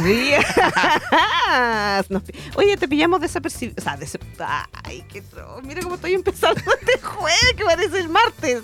[0.00, 0.44] buenos días.
[2.56, 3.78] Oye, te pillamos desapercibidos.
[3.78, 4.18] O sea, dese-
[4.84, 5.22] Ay, qué.
[5.62, 8.62] Mira cómo estoy empezando este jueves que parece el martes.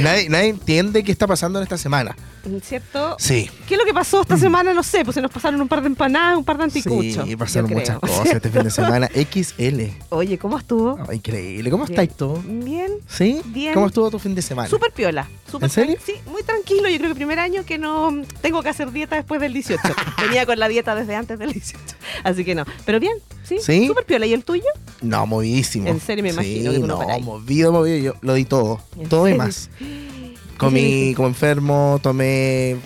[0.00, 2.16] Nadie, nadie entiende qué está pasando en esta semana.
[2.62, 3.16] ¿Cierto?
[3.18, 3.48] Sí.
[3.68, 4.74] ¿Qué es lo que pasó esta semana?
[4.74, 7.24] No sé, pues se nos pasaron un par de empanadas, un par de anticuchos.
[7.26, 8.00] Sí, pasaron muchas creo.
[8.00, 9.08] cosas este fin de semana.
[9.14, 9.82] XL.
[10.10, 10.98] Oye, ¿cómo estuvo?
[11.08, 11.70] Oh, increíble.
[11.70, 11.92] ¿Cómo Bien.
[12.00, 12.42] estáis tú?
[12.46, 12.90] Bien.
[13.06, 13.40] ¿Sí?
[13.46, 13.74] Bien.
[13.74, 14.68] ¿Cómo estuvo tu fin de semana?
[14.68, 15.28] Súper piola.
[15.50, 15.96] súper ¿En serio?
[16.04, 16.88] Sí, muy tranquilo.
[16.88, 18.10] Yo creo que primer año que no
[18.40, 19.80] tengo que hacer dieta después del 18.
[20.22, 21.80] Venía con la dieta desde antes del 18.
[22.24, 22.64] Así que no.
[22.84, 23.58] Pero bien, sí.
[23.62, 23.86] ¿Sí?
[23.86, 24.26] Súper piola.
[24.26, 24.64] ¿Y el tuyo?
[25.00, 25.88] No, movidísimo.
[25.88, 27.98] En serio, me imagino Sí, que tú no movido, movido.
[27.98, 28.80] Yo lo di todo.
[28.98, 29.70] ¿En Todo y más.
[30.56, 32.76] Comí como enfermo, tomé,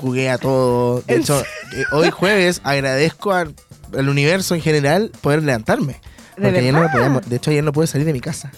[0.00, 1.00] jugué a todo.
[1.02, 3.54] De ¿En hecho, eh, hoy jueves agradezco al,
[3.96, 6.00] al universo en general poder levantarme.
[6.36, 8.50] ¿De Porque ayer no podía de hecho, ayer no pude salir de mi casa.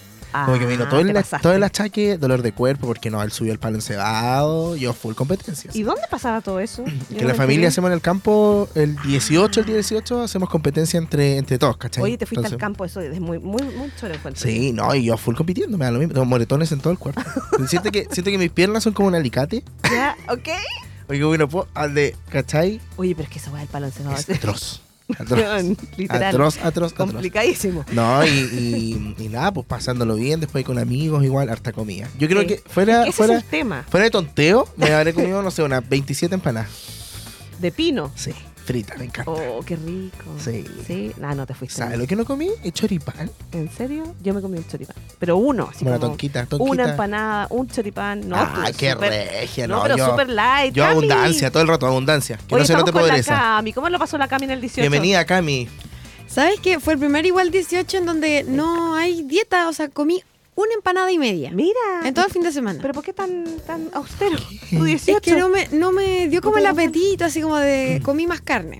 [0.45, 3.09] Como que me vino todo Ah, te el, todo el achaque, dolor de cuerpo, porque
[3.09, 5.75] no, él subió el palo encebado, yo full competencias.
[5.75, 6.83] ¿Y dónde pasaba todo eso?
[7.15, 11.37] Que la familia hacemos en el campo el 18, el día 18, hacemos competencia entre,
[11.37, 12.03] entre todos, ¿cachai?
[12.03, 14.15] Oye, te fuiste al campo, eso es muy, muy, muy choro.
[14.33, 16.13] Sí, no, y yo full compitiendo, me da lo mismo.
[16.13, 17.21] Tengo moretones en todo el cuerpo.
[17.67, 19.63] siento, que, siento que mis piernas son como un alicate.
[19.83, 20.49] Ya, ok.
[21.07, 22.81] Oye, bueno, puedo, al de, ¿cachai?
[22.97, 24.81] Oye, pero es que esa weá del palo encebado Es es atroz.
[25.19, 25.63] Atroz.
[25.97, 26.23] literal.
[26.23, 26.93] Atroz, atroz, atroz.
[26.93, 27.85] complicadísimo.
[27.91, 32.09] No, y, y, y nada, pues pasándolo bien, después con amigos, igual, harta comida.
[32.17, 32.47] Yo creo Sí.
[32.47, 33.85] que fuera, fuera, es el tema.
[33.89, 36.69] fuera de tonteo, me habré comido, no sé, unas 27 empanadas.
[37.59, 38.11] De pino.
[38.15, 38.31] Sí,
[38.65, 39.31] frita, me encanta.
[39.31, 40.25] Oh, qué rico.
[40.43, 40.65] Sí.
[40.85, 41.77] Sí, nah, no te fuiste.
[41.77, 42.49] ¿Sabes lo que no comí?
[42.63, 43.29] Es choripán.
[43.51, 44.13] ¿En serio?
[44.21, 44.95] Yo me comí un choripán.
[45.19, 46.71] Pero uno, así una como tonquita, tonquita.
[46.71, 48.27] una empanada, un choripán.
[48.27, 50.73] No, ah, qué regia, No, no, pero yo, súper light.
[50.73, 50.91] yo Cami.
[50.97, 52.37] abundancia, todo el rato, abundancia.
[52.47, 53.35] Que Oye, no se note pobreza.
[53.35, 53.71] Cami.
[53.73, 54.81] ¿Cómo lo pasó la Cami en el 18?
[54.81, 55.69] Bienvenida, Cami.
[56.27, 56.79] ¿Sabes qué?
[56.79, 60.21] Fue el primer igual 18 en donde no hay dieta, o sea, comí
[60.55, 61.51] una empanada y media.
[61.51, 61.79] Mira.
[62.03, 62.79] En todo el fin de semana.
[62.81, 64.37] ¿Pero por qué tan, tan austero?
[64.69, 65.17] Tu 18.
[65.17, 68.41] es que no me, no me dio como el apetito, así como de comí más
[68.41, 68.79] carne.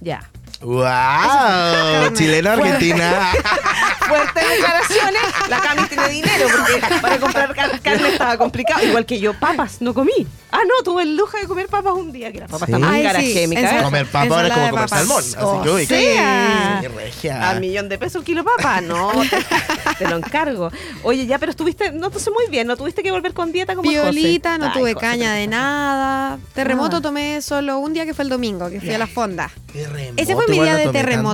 [0.00, 0.30] Ya.
[0.60, 2.12] ¡Wow!
[2.14, 3.32] Chilena, Argentina.
[4.08, 5.22] Fuertes declaraciones.
[5.48, 8.84] La Cami tiene dinero porque para comprar car- carne estaba complicado.
[8.84, 10.26] Igual que yo, papas, no comí.
[10.50, 12.72] Ah, no, tuve el lujo de comer papas un día, que las papas Sí.
[12.72, 13.84] están más Ay, caras sí, que mi ensalada- cabeza.
[13.84, 14.98] Comer papa ahora es como comer papas.
[14.98, 15.18] salmón.
[15.18, 17.50] Así O que, uy, sea, qué regia.
[17.50, 20.70] Al millón de pesos el kilo de papa, no, te, te lo encargo.
[21.02, 23.74] Oye, ya, pero estuviste, no te sé muy bien, no tuviste que volver con dieta
[23.76, 24.10] como el José?
[24.12, 25.06] Piolita, no Ay, tuve José.
[25.06, 26.38] caña de nada.
[26.54, 27.00] Terremoto Ah.
[27.02, 29.50] tomé solo un día que fue el domingo, que fui a la fonda.
[29.70, 30.84] Terremoto, Ese fue mi día de.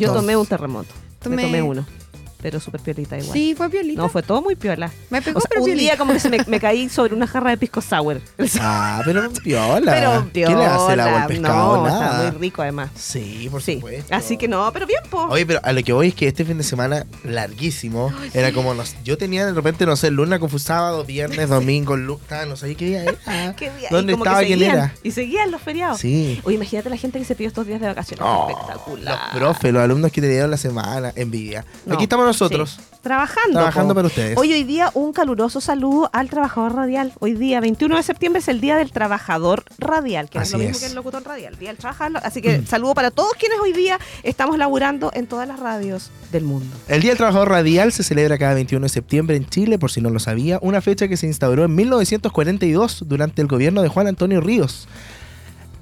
[0.06, 0.88] Yo tomé un terremoto.
[1.24, 1.86] Me Tomé- tomé uno.
[2.44, 3.32] Pero súper piolita igual.
[3.32, 4.02] Sí, fue piolita.
[4.02, 4.90] No, fue todo muy piola.
[5.08, 5.82] Me pegó, O sea, pero un piolita.
[5.92, 8.20] día como que se me, me caí sobre una jarra de pisco sour.
[8.60, 9.90] Ah, pero piola.
[9.92, 11.76] Pero ¿Qué le hace el agua al piola, pescado?
[11.78, 12.16] No, Nada.
[12.18, 12.90] está muy rico además.
[12.94, 14.14] Sí, por Sí, supuesto.
[14.14, 15.22] así que no, pero bien, po.
[15.30, 18.74] Oye, pero a lo que voy es que este fin de semana larguísimo era como,
[18.74, 22.56] no sé, yo tenía de repente, no sé, lunes con sábado, viernes, domingo, lunes, no
[22.56, 23.54] sé qué día era.
[23.56, 24.40] Qué día- y ¿Dónde estaba?
[24.42, 24.94] ¿Quién era?
[25.02, 25.98] Y seguían los feriados.
[25.98, 26.40] Sí.
[26.44, 28.24] Oye, imagínate la gente que se pidió estos días de vacaciones.
[28.28, 29.18] Oh, Espectacular.
[29.32, 31.64] Los profes, los alumnos que te dieron la semana, envidia.
[31.86, 32.96] No, Aquí estamos nosotros, sí.
[33.02, 33.58] Trabajando.
[33.58, 33.96] trabajando po.
[33.96, 34.38] para ustedes.
[34.38, 37.12] Hoy, hoy día, un caluroso saludo al trabajador radial.
[37.20, 40.58] Hoy día, 21 de septiembre, es el Día del Trabajador Radial, que Así es lo
[40.58, 40.80] mismo es.
[40.80, 41.58] que el locutor radial.
[41.58, 42.20] Día del Trabajador.
[42.24, 46.44] Así que saludo para todos quienes hoy día estamos laburando en todas las radios del
[46.44, 46.74] mundo.
[46.88, 50.00] El Día del Trabajador Radial se celebra cada 21 de septiembre en Chile, por si
[50.00, 54.06] no lo sabía, una fecha que se instauró en 1942 durante el gobierno de Juan
[54.06, 54.88] Antonio Ríos.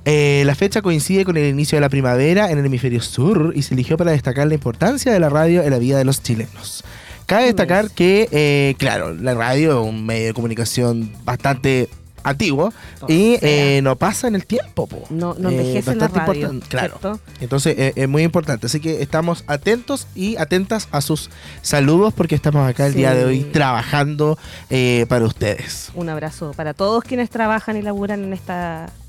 [0.05, 3.63] Eh, la fecha coincide con el inicio de la primavera en el hemisferio sur y
[3.63, 6.83] se eligió para destacar la importancia de la radio en la vida de los chilenos.
[7.27, 11.89] Cabe destacar que, eh, claro, la radio es un medio de comunicación bastante
[12.25, 12.73] antiguo
[13.09, 14.87] y eh, no pasa en el tiempo.
[14.87, 15.05] po.
[15.11, 16.61] No, no Eh, envejece la bastante radio.
[16.69, 16.99] Claro.
[17.01, 17.21] ¿cierto?
[17.41, 18.67] Entonces eh, es muy importante.
[18.67, 21.31] Así que estamos atentos y atentas a sus
[21.63, 22.99] saludos porque estamos acá el Sí.
[22.99, 24.39] día de hoy trabajando
[24.71, 25.91] eh, para ustedes.
[25.95, 28.53] Un abrazo para todos quienes trabajan y laburan en este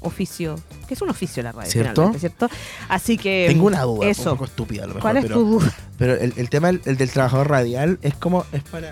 [0.01, 0.55] oficio,
[0.87, 2.13] que es un oficio la radio, ¿Cierto?
[2.17, 2.49] ¿cierto?
[2.89, 3.45] Así que.
[3.47, 4.31] Tengo una duda, Eso.
[4.31, 5.73] un poco estúpida a lo mejor, ¿Cuál es pero, tu duda?
[5.97, 8.91] pero el, el tema el, el del trabajador radial es como es para.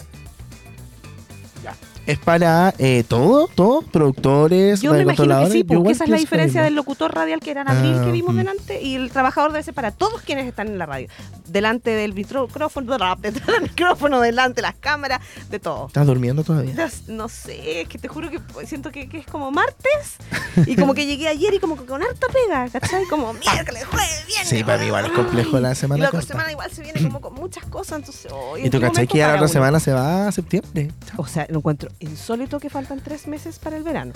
[2.12, 6.18] Es para eh, todo, todo, productores, Yo me imagino que sí, porque esa es la
[6.18, 8.38] diferencia del locutor radial que era en abril Ah, que vimos mm.
[8.38, 11.08] delante y el trabajador debe ser para todos quienes están en la radio.
[11.48, 12.69] Delante del micrófono,
[13.19, 15.88] detrás del micrófono, delante de las cámaras, de todo.
[15.88, 16.74] ¿Estás durmiendo todavía?
[17.08, 20.18] No sé, es que te juro que siento que, que es como martes
[20.66, 23.06] y como que llegué ayer y como que con harta pega, ¿cachai?
[23.06, 24.48] Como miércoles, jueves, viernes.
[24.50, 26.34] Sí, para mí igual es complejo la Y semana la otra corta.
[26.34, 28.31] semana igual se viene como con muchas cosas, entonces...
[28.31, 29.54] oh, Y ¿en tú qué cachai que ya la otra uno?
[29.54, 30.92] semana se va a septiembre.
[31.18, 34.13] O sea, lo encuentro insólito que faltan tres meses para el verano.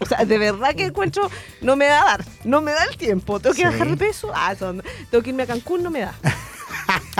[0.00, 1.30] O sea, de verdad que encuentro,
[1.60, 3.40] no me da a dar, no me da el tiempo.
[3.40, 3.68] Tengo que Sí.
[3.68, 6.14] bajar de peso, ah, son- tengo que irme a Cancún, no me da.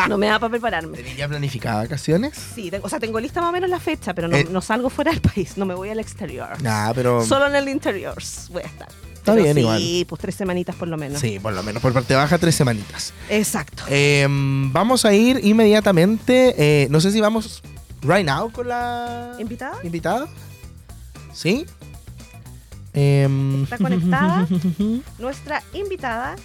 [0.09, 0.97] No me da para prepararme.
[0.97, 2.33] ¿Tenés ya planificadas vacaciones?
[2.55, 4.47] Sí, tengo- o sea, tengo lista más o menos la fecha, pero no, Eh.
[4.51, 6.61] no salgo fuera del país, no me voy al exterior.
[6.63, 8.15] Nah, pero Solo en el interior
[8.51, 8.89] voy a estar.
[8.89, 10.07] está Pero bien sí, igual.
[10.09, 11.21] pues tres semanitas por lo menos.
[11.21, 13.13] Sí, por lo menos por parte baja, tres semanitas.
[13.29, 13.83] Exacto.
[13.89, 16.55] Eh, vamos a ir inmediatamente.
[16.57, 17.63] eh, no sé si vamos
[18.03, 19.77] right now con la ¿Invitada?
[19.83, 20.27] invitada.
[21.33, 21.67] ¿Sí?
[22.93, 24.47] Em, Está conectada.
[25.19, 26.37] Nuestra invitada,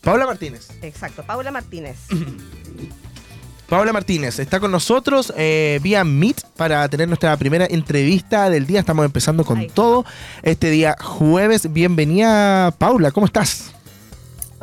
[0.00, 0.70] Paula Martínez.
[0.82, 1.96] exacto, Paula Martínez.
[3.68, 8.80] Paula Martínez está con nosotros eh, vía Meet para tener nuestra primera entrevista del día.
[8.80, 9.68] Estamos empezando con Ahí.
[9.72, 10.04] todo
[10.42, 11.72] este día jueves.
[11.72, 13.12] Bienvenida, Paula.
[13.12, 13.71] ¿Cómo estás?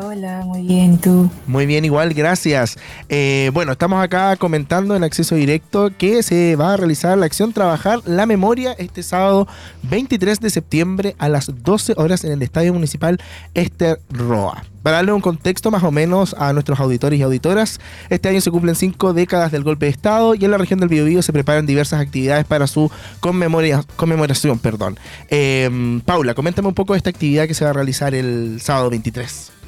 [0.01, 1.29] Hola, muy bien, ¿y tú?
[1.45, 2.77] Muy bien, igual, gracias.
[3.09, 7.51] Eh, bueno, estamos acá comentando en acceso directo que se va a realizar la acción
[7.51, 9.45] Trabajar la Memoria este sábado
[9.83, 13.19] 23 de septiembre a las 12 horas en el Estadio Municipal
[13.53, 14.63] Esther Roa.
[14.83, 18.51] Para darle un contexto más o menos a nuestros auditores y auditoras, este año se
[18.51, 21.65] cumplen cinco décadas del golpe de Estado y en la región del Biobío se preparan
[21.65, 24.59] diversas actividades para su conmemoración.
[24.59, 24.97] Perdón.
[25.29, 28.89] Eh, Paula, coméntame un poco de esta actividad que se va a realizar el sábado
[28.91, 29.58] 23.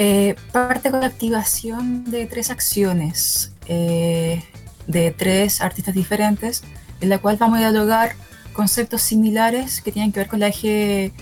[0.00, 4.44] Eh, parte con la activación de tres acciones eh,
[4.86, 6.62] de tres artistas diferentes,
[7.00, 8.14] en la cual vamos a dialogar
[8.52, 11.12] conceptos similares que tienen que ver con el eje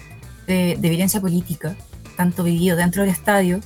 [0.46, 1.74] de, de violencia política,
[2.16, 3.60] tanto vivido dentro del estadio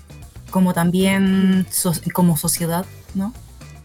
[0.51, 2.85] como también so- como sociedad,
[3.15, 3.33] ¿no?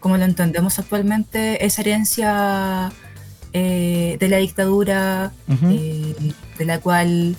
[0.00, 2.92] Como lo entendemos actualmente, esa herencia
[3.52, 7.34] eh, de la dictadura, de la cual,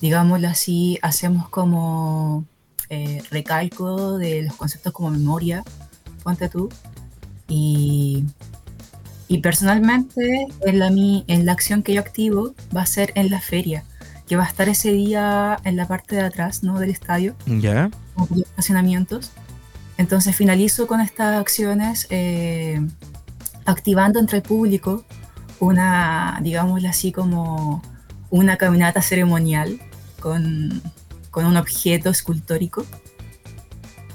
[0.00, 2.44] digámoslo así, hacemos como
[2.90, 5.62] eh, recalco de los conceptos como memoria,
[6.22, 6.68] ponte tú.
[7.48, 8.24] Y,
[9.28, 13.30] y personalmente, en la, mi, en la acción que yo activo va a ser en
[13.30, 13.84] la feria,
[14.28, 16.78] que va a estar ese día en la parte de atrás ¿no?
[16.78, 17.90] del estadio Ya.
[18.14, 19.30] por los estacionamientos.
[19.98, 22.80] Entonces finalizo con estas acciones eh,
[23.64, 25.04] activando entre el público
[25.58, 27.82] una, digámoslo así, como
[28.30, 29.80] una caminata ceremonial
[30.20, 30.82] con,
[31.36, 32.86] con un objeto escultórico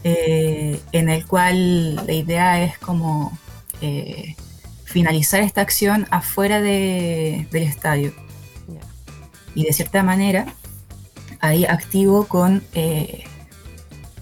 [0.03, 3.37] eh, en el cual la idea es como
[3.79, 4.35] eh,
[4.85, 8.11] finalizar esta acción afuera de- del estadio.
[9.53, 10.47] Y de cierta manera,
[11.41, 13.23] ahí activo con eh,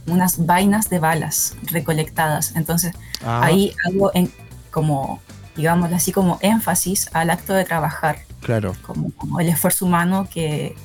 [0.05, 2.53] unas vainas de balas recolectadas.
[2.57, 2.93] Entonces,
[3.23, 4.29] Ah, ahí hago en,
[4.71, 5.21] como,
[5.55, 8.75] digamos así, como énfasis al acto de trabajar, Claro.
[8.81, 10.75] como, como el esfuerzo humano que,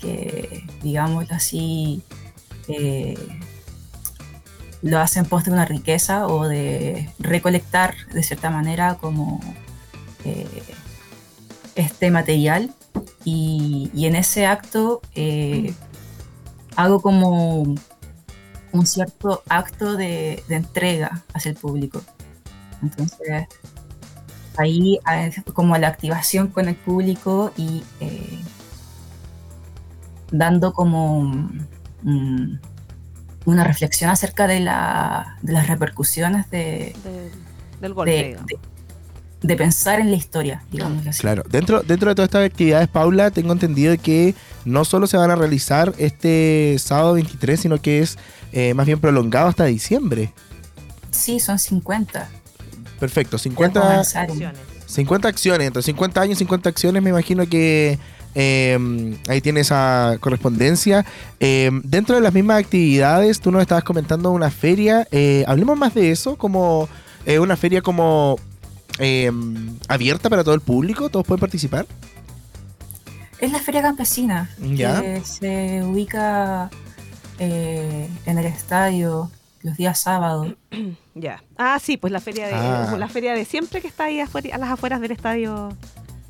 [0.00, 2.02] que digamos así,
[2.68, 3.16] eh,
[4.82, 9.40] lo hace en pos de una riqueza o de recolectar de cierta manera como
[10.24, 10.62] eh,
[11.74, 12.72] este material
[13.24, 15.74] y, y en ese acto eh,
[16.76, 17.74] hago como
[18.72, 22.02] un cierto acto de, entrega hacia el público.
[22.82, 23.46] Entonces,
[24.56, 24.98] ahí
[25.54, 27.82] como la activación con el público y
[30.30, 31.22] dando como
[32.02, 32.58] mm,
[33.46, 37.30] una reflexión acerca de, la, de las repercusiones de, De-
[37.80, 38.10] del golpe.
[38.12, 38.46] de, digamos.
[38.46, 38.58] de-
[39.42, 41.20] de pensar en la historia, digamos así.
[41.20, 44.34] Claro, dentro, dentro de todas estas actividades, Paula, tengo entendido que
[44.64, 48.18] no solo se van a realizar este sábado 23, sino que es
[48.52, 50.32] eh, más bien prolongado hasta diciembre.
[51.12, 52.28] Sí, son 50.
[52.98, 54.30] Perfecto, Ya 50, comenzaron.
[54.32, 54.60] Acciones.
[54.86, 57.98] 50 acciones, entonces 50 años, 50 acciones, me imagino que
[58.38, 58.78] eh,
[59.28, 61.04] ahí tiene esa correspondencia.
[61.40, 65.94] Eh, dentro de las mismas actividades, tú nos estabas comentando una feria, eh, hablemos más
[65.94, 66.88] de eso, como
[67.24, 68.36] eh, una feria como
[68.98, 69.32] eh,
[69.88, 71.86] abierta para todo el público, todos pueden participar.
[73.38, 75.00] Es la Feria Campesina, Ya.
[75.02, 76.70] que se ubica
[77.38, 79.30] eh, en el estadio
[79.62, 80.54] los días sábados.
[81.18, 81.42] Ya.
[81.56, 82.94] Ah, sí, pues la feria de Ah.
[82.98, 85.74] la feria de siempre que está ahí afuera, a las afueras del estadio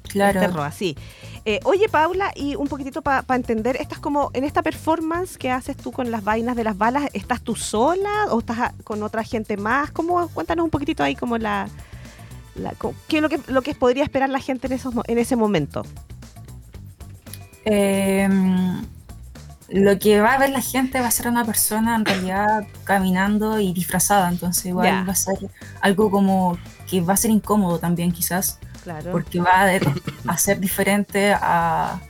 [0.05, 0.41] Claro.
[0.41, 0.97] Este Roa, sí.
[1.49, 5.76] Eh, oye, Paula, y un poquitito para entender, ¿estás como en esta performance que haces
[5.76, 7.05] tú con las vainas de las balas?
[7.12, 9.93] ¿Estás tú sola o estás con otra gente más?
[9.93, 10.26] ¿Cómo?
[10.31, 11.69] Cuéntanos un poquitito ahí como la...
[12.57, 12.75] la-
[13.07, 15.85] ¿Qué es lo que, lo que podría esperar la gente en, esos, en ese momento?
[17.65, 18.29] Eh,
[19.69, 23.59] lo que va a ver la gente va a ser una persona en realidad caminando
[23.61, 25.38] y disfrazada, entonces igual va a ser
[25.81, 29.11] algo como que va a ser incómodo también quizás, Claro.
[29.11, 29.81] porque va a, de-
[30.28, 32.00] a ser diferente a,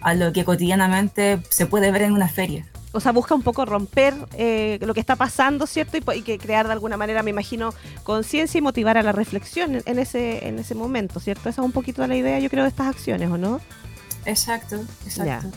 [0.00, 2.66] a lo que cotidianamente se puede ver en una feria.
[2.92, 5.96] O sea, busca un poco romper eh, lo que está pasando, ¿cierto?
[6.14, 7.74] Y, que crear de alguna manera, me imagino,
[8.04, 11.48] conciencia y motivar a la reflexión en, en ese, en ese momento, ¿cierto?
[11.48, 13.60] Esa es un poquito la idea, yo creo, de estas acciones, ¿o no?
[14.24, 15.48] Exacto, exacto.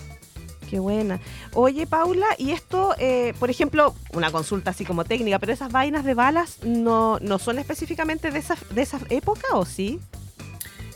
[0.75, 1.21] Qué buena.
[1.53, 6.03] Oye, Paula, y esto, eh, por ejemplo, una consulta así como técnica, pero esas vainas
[6.03, 10.01] de balas no, no son específicamente de esa, de esa época, ¿o sí?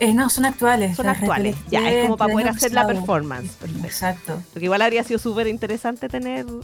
[0.01, 0.98] Eh, no, son actuales.
[0.98, 1.55] Son actuales.
[1.71, 3.51] Ya, es como para poder hacer la performance.
[3.53, 3.86] Perfecto.
[3.88, 4.43] Exacto.
[4.51, 6.45] Porque igual habría sido súper interesante tener.
[6.45, 6.62] Yo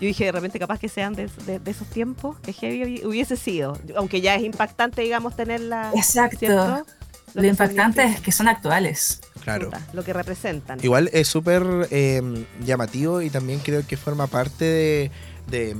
[0.00, 3.38] dije, de repente, capaz que sean de, de- de esos tiempos, que heavy hubi- hubiese
[3.38, 3.78] sido.
[3.96, 5.90] Aunque ya es impactante, digamos, tenerla.
[5.94, 6.84] Exacto.
[7.32, 9.20] Lo, impactante es que son actuales.
[9.46, 9.70] Claro.
[9.92, 10.80] Lo que representan.
[10.82, 11.62] Igual es súper
[11.92, 12.20] eh,
[12.64, 15.10] llamativo y también creo que forma parte de,
[15.48, 15.76] de-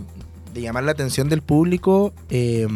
[0.56, 2.66] de llamar la atención del público eh,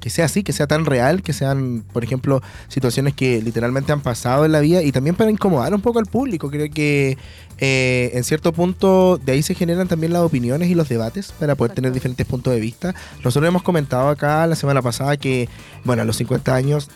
[0.00, 4.02] que sea así, que sea tan real, que sean, por ejemplo, situaciones que literalmente han
[4.02, 6.50] pasado en la vida y también para incomodar un poco al público.
[6.50, 7.16] Creo que
[7.58, 11.54] eh, en cierto punto de ahí se generan también las opiniones y los debates para
[11.54, 12.94] poder tener diferentes puntos de vista.
[13.24, 15.48] Nosotros hemos comentado acá la semana pasada que,
[15.84, 16.90] bueno, a los 50 años,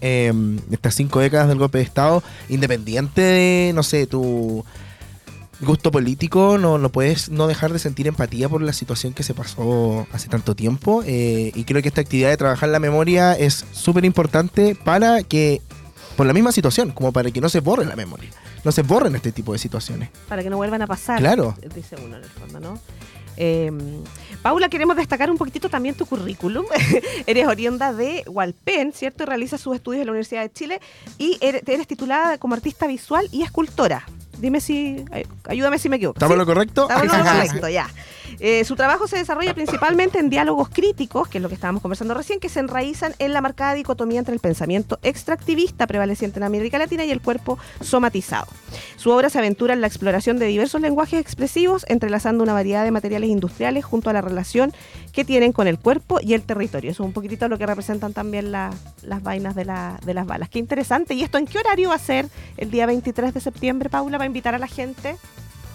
[0.00, 0.32] eh,
[0.70, 4.64] estas cinco décadas del golpe de Estado, independiente de, no sé, tu
[5.60, 9.34] gusto político, no, no puedes no dejar de sentir empatía por la situación que se
[9.34, 11.02] pasó hace tanto tiempo.
[11.06, 15.62] eh, y creo que esta actividad de trabajar la memoria es súper importante para que,
[16.16, 18.30] por la misma situación, como para que no se borre la memoria,
[18.64, 20.10] no se borren este tipo de situaciones.
[20.28, 21.18] Para que no vuelvan a pasar.
[21.18, 21.54] Claro.
[21.74, 22.80] Dice uno en el fondo, ¿no?
[23.36, 23.70] Eh,
[24.42, 26.66] Paula, queremos destacar un poquitito también tu currículum.
[27.26, 29.24] eres oriunda de Hualpén, ¿cierto?
[29.26, 30.80] Realizas sus estudios en la Universidad de Chile
[31.18, 34.06] y eres, eres titulada como artista visual y escultora.
[34.38, 35.04] Dime si.
[35.12, 36.18] ay- Ayúdame si me equivoco.
[36.18, 36.88] ¿Estamos lo correcto?
[36.90, 37.88] Estamos lo correcto, ya.
[38.46, 42.12] Eh, su trabajo se desarrolla principalmente en diálogos críticos, que es lo que estábamos conversando
[42.12, 46.76] recién, que se enraizan en la marcada dicotomía entre el pensamiento extractivista prevaleciente en América
[46.76, 48.46] Latina y el cuerpo somatizado.
[48.96, 52.90] Su obra se aventura en la exploración de diversos lenguajes expresivos, entrelazando una variedad de
[52.90, 54.74] materiales industriales junto a la relación
[55.12, 56.90] que tienen con el cuerpo y el territorio.
[56.90, 58.74] Eso es un poquitito lo que representan también la-
[59.04, 60.50] las vainas de, la- de las balas.
[60.50, 61.14] Qué interesante.
[61.14, 64.18] ¿Y esto en qué horario va a ser el día 23 de septiembre, Paula?
[64.18, 65.16] ¿Va a invitar a la gente?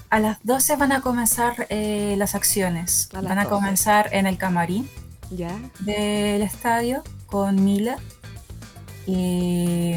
[0.09, 3.09] A las 12 van a comenzar eh, las acciones.
[3.13, 3.55] A las van a 12.
[3.55, 4.89] comenzar en el camarín
[5.29, 5.51] Ya.
[5.79, 7.97] del estadio con Mila.
[9.05, 9.95] Y,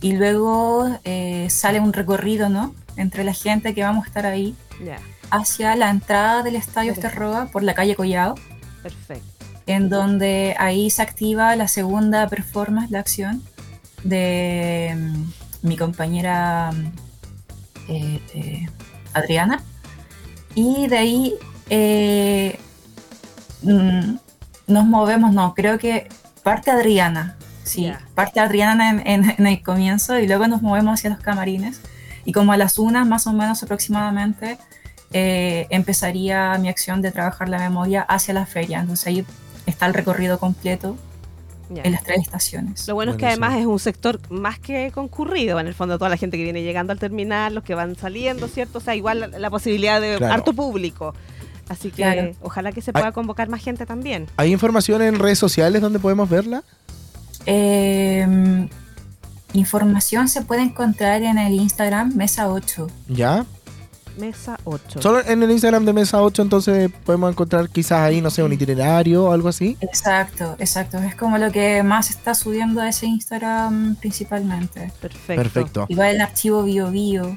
[0.00, 2.74] y luego eh, sale un recorrido, ¿no?
[2.96, 4.54] Entre la gente que vamos a estar ahí
[4.84, 4.98] Ya.
[5.30, 6.92] hacia la entrada del estadio.
[6.92, 8.34] Esterroa por la calle Collao,
[8.82, 9.24] Perfecto.
[9.66, 13.42] en donde ahí se activa la segunda performance, la acción
[14.04, 16.92] de mm, mi compañera mm,
[17.88, 18.68] eh,
[19.12, 19.62] Adriana.
[20.54, 21.34] Y de ahí
[21.68, 22.58] eh,
[23.62, 24.16] mm,
[24.66, 26.08] nos movemos, no, creo que
[26.42, 31.10] parte Adriana, sí, parte Adriana en, en- en el comienzo y luego nos movemos hacia
[31.10, 31.80] los camarines.
[32.24, 34.58] Y como a las unas más o menos aproximadamente,
[35.12, 38.80] eh, empezaría mi acción de trabajar la memoria hacia la feria.
[38.80, 39.26] Entonces ahí
[39.66, 40.96] está el recorrido completo
[41.72, 42.88] En las tres estaciones.
[42.88, 46.10] Lo bueno es que además es un sector más que concurrido, en el fondo toda
[46.10, 48.78] la gente que viene llegando al terminal, los que van saliendo, ¿cierto?
[48.78, 50.34] O sea, igual la, la posibilidad de Claro.
[50.34, 51.14] harto público.
[51.68, 52.32] Así que Claro.
[52.42, 54.26] ojalá que se pueda convocar más gente también.
[54.36, 56.64] ¿Hay información en redes sociales donde podemos verla?
[57.46, 58.68] Eh,
[59.52, 62.88] información se puede encontrar en el Instagram Mesa 8.
[63.08, 63.46] ¿Ya?
[64.20, 65.02] Mesa 8.
[65.02, 68.52] Solo en el Instagram de Mesa 8 entonces podemos encontrar quizás ahí, no sé, un
[68.52, 69.76] itinerario o algo así.
[69.80, 70.98] Exacto, exacto.
[70.98, 74.92] Es como lo que más está subiendo a ese Instagram principalmente.
[75.00, 75.42] Perfecto.
[75.42, 75.86] Perfecto.
[75.88, 77.36] Igual el archivo bio bio.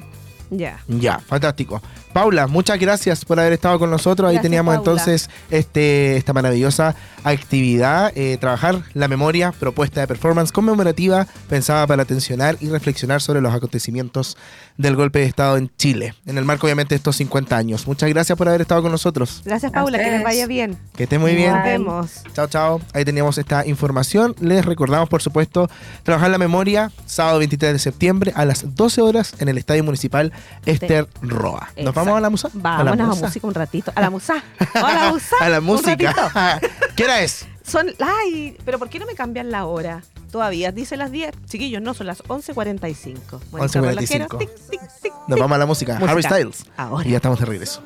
[0.50, 0.78] Ya.
[0.86, 1.80] Ya, fantástico.
[2.14, 4.28] Paula, muchas gracias por haber estado con nosotros.
[4.28, 4.92] Ahí Gracias, teníamos Paula.
[4.92, 6.94] entonces este, esta maravillosa
[7.24, 13.40] actividad, eh, trabajar la memoria, propuesta de performance conmemorativa pensada para atencionar y reflexionar sobre
[13.40, 14.36] los acontecimientos
[14.76, 17.86] del golpe de Estado en Chile, en el marco obviamente de estos 50 años.
[17.88, 19.42] Muchas gracias por haber estado con nosotros.
[19.44, 20.78] Gracias, Paula, que les vaya bien.
[20.94, 21.52] Que esté muy bien.
[21.52, 22.10] Nos vemos.
[22.32, 22.80] Chao, chao.
[22.92, 24.36] Ahí teníamos esta información.
[24.40, 25.68] Les recordamos, por supuesto,
[26.04, 30.32] trabajar la memoria sábado 23 de septiembre a las 12 horas en el Estadio Municipal
[30.64, 31.70] Esther Roa.
[31.76, 32.03] ¿Nos Exacto.
[32.04, 32.50] Vamos a la musa?
[32.52, 33.26] Vámonos a, musa?
[33.26, 33.92] música un ratito.
[33.94, 34.42] A la musa.
[34.74, 35.36] A la musa.
[35.40, 36.60] a la música.
[36.96, 37.46] ¿Qué hora es?
[37.66, 40.02] Son, ay, pero ¿por qué no me cambian la hora?
[40.30, 41.32] Todavía, dice las 10.
[41.46, 43.40] Chiquillos, no, son las 11.45.
[43.50, 43.80] Bueno, 11:45.
[43.82, 45.94] relojero, tic, tic, tic, Nos vamos a la música.
[45.94, 46.10] Música.
[46.10, 46.64] Harry Styles.
[46.76, 47.06] Ahora.
[47.06, 47.82] Y ya estamos de regreso.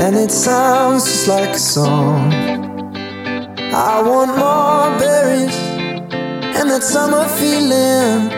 [0.00, 2.32] And it sounds just like a song.
[3.74, 5.56] I want more berries
[6.56, 8.37] and that summer feeling.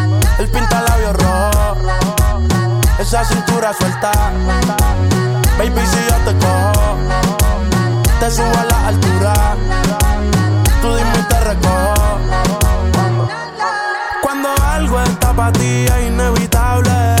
[0.41, 1.75] El pinta labios rojo.
[2.97, 4.11] Esa cintura suelta.
[5.55, 6.97] Baby, si yo te cojo,
[8.19, 9.33] te subo a la altura.
[10.81, 12.17] Tú dime y te recojo.
[14.23, 17.20] Cuando algo está para ti es inevitable,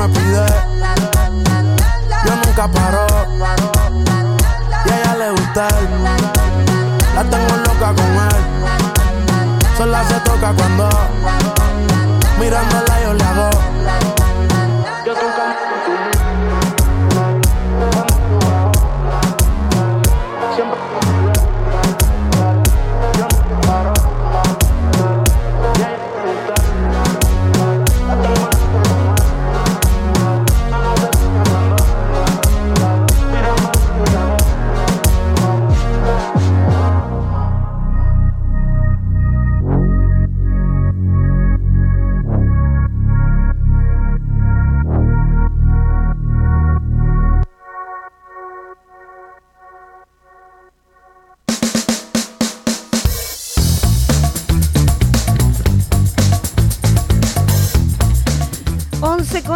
[0.00, 0.46] Me pide.
[2.24, 3.06] Yo nunca paro.
[4.86, 5.68] Y a ella le gusta.
[7.14, 8.36] La tengo loca con él.
[9.76, 10.88] Sola se toca cuando
[12.38, 13.49] mirándola yo le hago.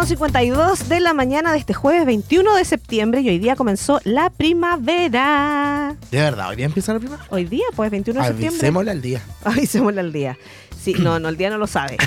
[0.05, 4.29] 8.52 de la mañana de este jueves 21 de septiembre y hoy día comenzó la
[4.29, 5.95] primavera.
[6.11, 7.27] De verdad, hoy día empieza la primavera.
[7.31, 8.59] Hoy día, pues 21 de septiembre.
[8.59, 9.23] Avisémosle al día.
[9.43, 10.37] Avisémosle al día.
[10.79, 11.97] Sí, no, no, el día no lo sabe.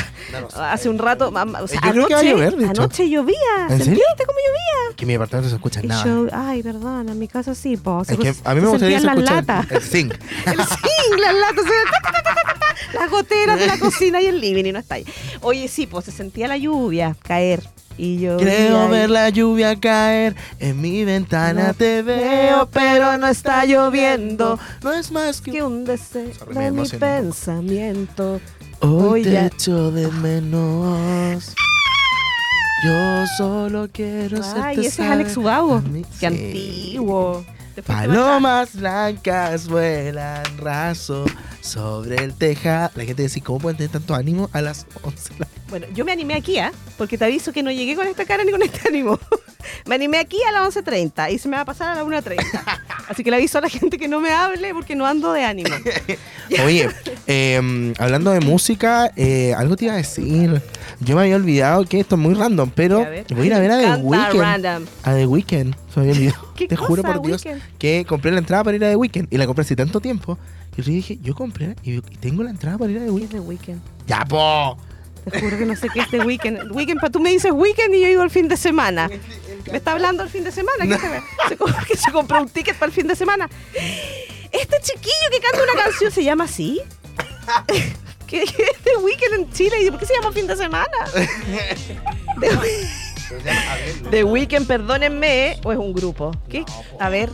[0.56, 3.36] Hace un rato, Yo anoche, creo que llover, anoche llovía.
[3.68, 4.96] ¿En ¿Sentiste cómo llovía?
[4.96, 6.04] Que mi departamento no se escucha nada.
[6.32, 8.04] Ay, perdón, en mi casa sí, po.
[8.04, 9.70] Se, es que a mí me gustaría que se las.
[9.70, 10.14] El zinc.
[10.46, 11.64] el zinc, las latas
[12.94, 15.04] las goteras de la cocina y el living y no está ahí.
[15.42, 17.62] Oye, sí, pues se sentía la lluvia caer.
[17.96, 21.72] Y yo Creo ver la lluvia caer en mi ventana.
[21.74, 24.58] te veo, pero no está lloviendo.
[24.82, 28.40] No es más que que un deseo de mi pensamiento.
[28.80, 31.54] Hoy Hoy te ya- echo de menos.
[32.84, 35.80] Yo solo quiero ser Ay, ese es Alex Ubago.
[36.20, 37.44] Qué antiguo.
[37.82, 41.24] Palomas blancas vuelan raso
[41.60, 42.90] sobre el tejado.
[42.94, 46.04] La gente dice, ¿cómo pueden tener tanto ánimo a las 11 de la Bueno, yo
[46.04, 46.70] me animé aquí, ¿ah?
[46.96, 49.18] Porque te aviso que no llegué con esta cara ni con este ánimo.
[49.86, 52.36] me animé aquí a las 11.30 y se me va a pasar a las 1.30.
[53.08, 55.42] Así que le aviso a la gente que no me hable porque no ando de
[55.42, 55.70] ánimo.
[56.64, 56.88] Oye,
[57.26, 60.62] eh, hablando de música, eh, algo te iba a decir.
[61.00, 63.58] Yo me había olvidado que esto es muy random, pero A voy a ir a
[63.58, 64.40] ver a The Weeknd.
[64.40, 64.84] random.
[65.02, 65.74] A The Weeknd.
[65.92, 66.52] Se me había olvidado.
[66.54, 67.42] ¿Qué Te juro por Dios
[67.80, 69.26] que compré la entrada para ir a The Weeknd.
[69.28, 70.38] Y la compré hace tanto tiempo.
[70.76, 73.12] Y yo dije, yo compré y, tengo la entrada para ir a The ¿Qué es
[73.12, 73.32] Weeknd.
[73.32, 73.80] The Weeknd?
[74.06, 74.78] ¡Ya, po!
[75.30, 76.70] Te juro que no sé qué es The Weeknd.
[76.72, 79.08] Weekend, pa- tú me dices Weekend y yo digo el fin de semana.
[79.70, 80.84] ¿Me está hablando el fin de semana?
[81.58, 83.48] Co- que se compró un ticket para el fin de semana.
[84.52, 86.80] Este chiquillo que canta una canción se llama así.
[88.26, 88.52] ¿Qué es
[88.84, 89.82] The Weeknd en Chile?
[89.82, 90.86] ¿Y por qué se llama fin de semana?
[92.40, 92.50] The,
[94.10, 96.32] The Weeknd, perdónenme, o es un grupo.
[96.48, 96.64] ¿Qué?
[97.00, 97.30] A ver,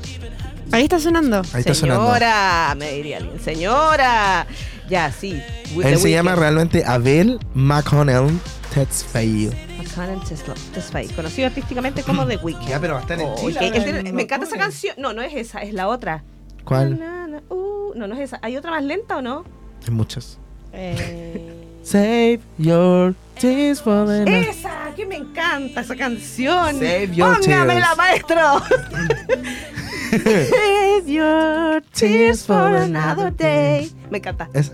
[0.72, 1.38] Ahí está sonando.
[1.53, 2.07] Ahí está sonando.
[2.07, 3.40] señora, me diría alguien.
[3.42, 4.46] Señora.
[4.90, 5.40] Ya, sí.
[5.83, 8.29] Él se llama realmente Abel McConnell
[8.74, 9.53] Tetzfail.
[9.79, 12.68] McConnell conocido artísticamente como The Weeknd.
[12.68, 14.96] Ya, pero va a estar en Chile me encanta esa canción.
[14.98, 16.24] No, no es esa, es la otra.
[16.64, 16.98] ¿Cuál?
[16.98, 18.40] Na, na, uh, no, no es esa.
[18.42, 19.44] ¿Hay otra más lenta o no?
[19.87, 20.38] Hay muchas.
[20.72, 24.48] Eh, Save your tears for the night.
[24.48, 26.74] esa, que me encanta esa canción.
[26.74, 27.96] Save your Póngamela, tears.
[27.96, 28.62] maestro.
[30.11, 33.90] Save your tears for another day.
[34.11, 34.49] Me encanta.
[34.53, 34.73] Esa.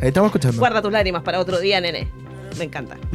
[0.00, 0.58] Ahí estamos escuchando.
[0.58, 2.10] Guarda tus lágrimas para otro día, nene.
[2.58, 2.96] Me encanta.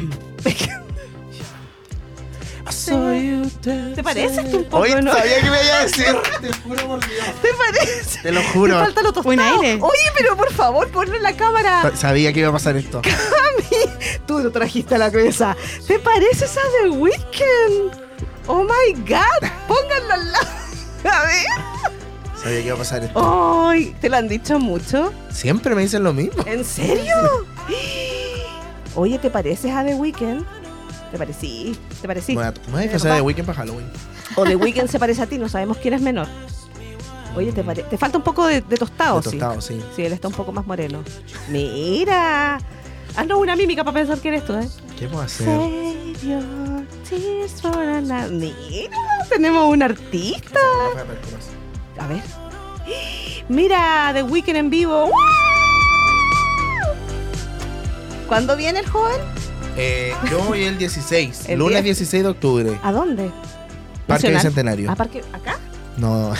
[3.95, 5.12] ¿Te pareces tú un poco, no?
[5.13, 6.06] sabía que me iba a decir.
[6.41, 7.26] Te juro por Dios.
[7.41, 8.19] ¿Te parece?
[8.21, 8.80] Te lo Te juro.
[8.80, 9.24] falta lo tostado.
[9.24, 9.78] Buen aire.
[9.82, 11.91] Oye, pero por favor, ponlo en la cámara.
[11.95, 13.02] Sabía que iba a pasar esto.
[14.26, 15.56] Tú lo trajiste a la cabeza.
[15.88, 17.91] ¿Te pareces a The Weeknd?
[18.47, 19.50] Oh my God.
[19.67, 20.47] Pónganlo al lado.
[21.12, 21.46] A ver.
[22.42, 23.68] Sabía que iba a pasar esto.
[23.70, 25.14] Ay, ¿te lo han dicho mucho?
[25.30, 26.44] Siempre me dicen lo mismo.
[26.48, 27.16] ¿En serio?
[28.96, 30.44] Oye, ¿te pareces a The Weeknd?
[31.12, 31.78] ¿Te parecí?
[32.02, 32.36] ¿Te parecí?
[32.36, 33.88] Me voy a- disfrazar de Weekend para Halloween.
[34.36, 36.28] O The Weeknd se parece a ti, no sabemos quién es menor.
[37.36, 39.80] Oye, ¿te, pare- te falta un poco de, de tostado, De tostado, sí.
[39.96, 41.04] Sí, él está un poco más moreno.
[41.50, 42.60] Mira.
[43.16, 44.68] Haznos una mímica para pensar quién eres tú, ¿eh?
[44.98, 45.46] ¿Qué puedo hacer?
[45.48, 48.98] Save your tears for another- Mira,
[49.32, 50.60] tenemos un artista.
[52.00, 52.22] A ver.
[53.50, 55.06] Mira, The Weeknd en vivo.
[55.08, 55.12] ¡Wow!
[58.28, 59.20] ¿Cuándo viene el joven?
[59.78, 61.46] Eh, yo voy el 16.
[61.50, 61.98] El lunes 10.
[61.98, 62.80] 16 de octubre.
[62.84, 63.32] ¿A dónde?
[64.08, 64.38] Parque Nacional.
[64.38, 64.91] Bicentenario.
[64.91, 65.24] ¿A Parque?
[65.34, 65.58] ¿Acá?
[65.98, 66.38] No, Ah,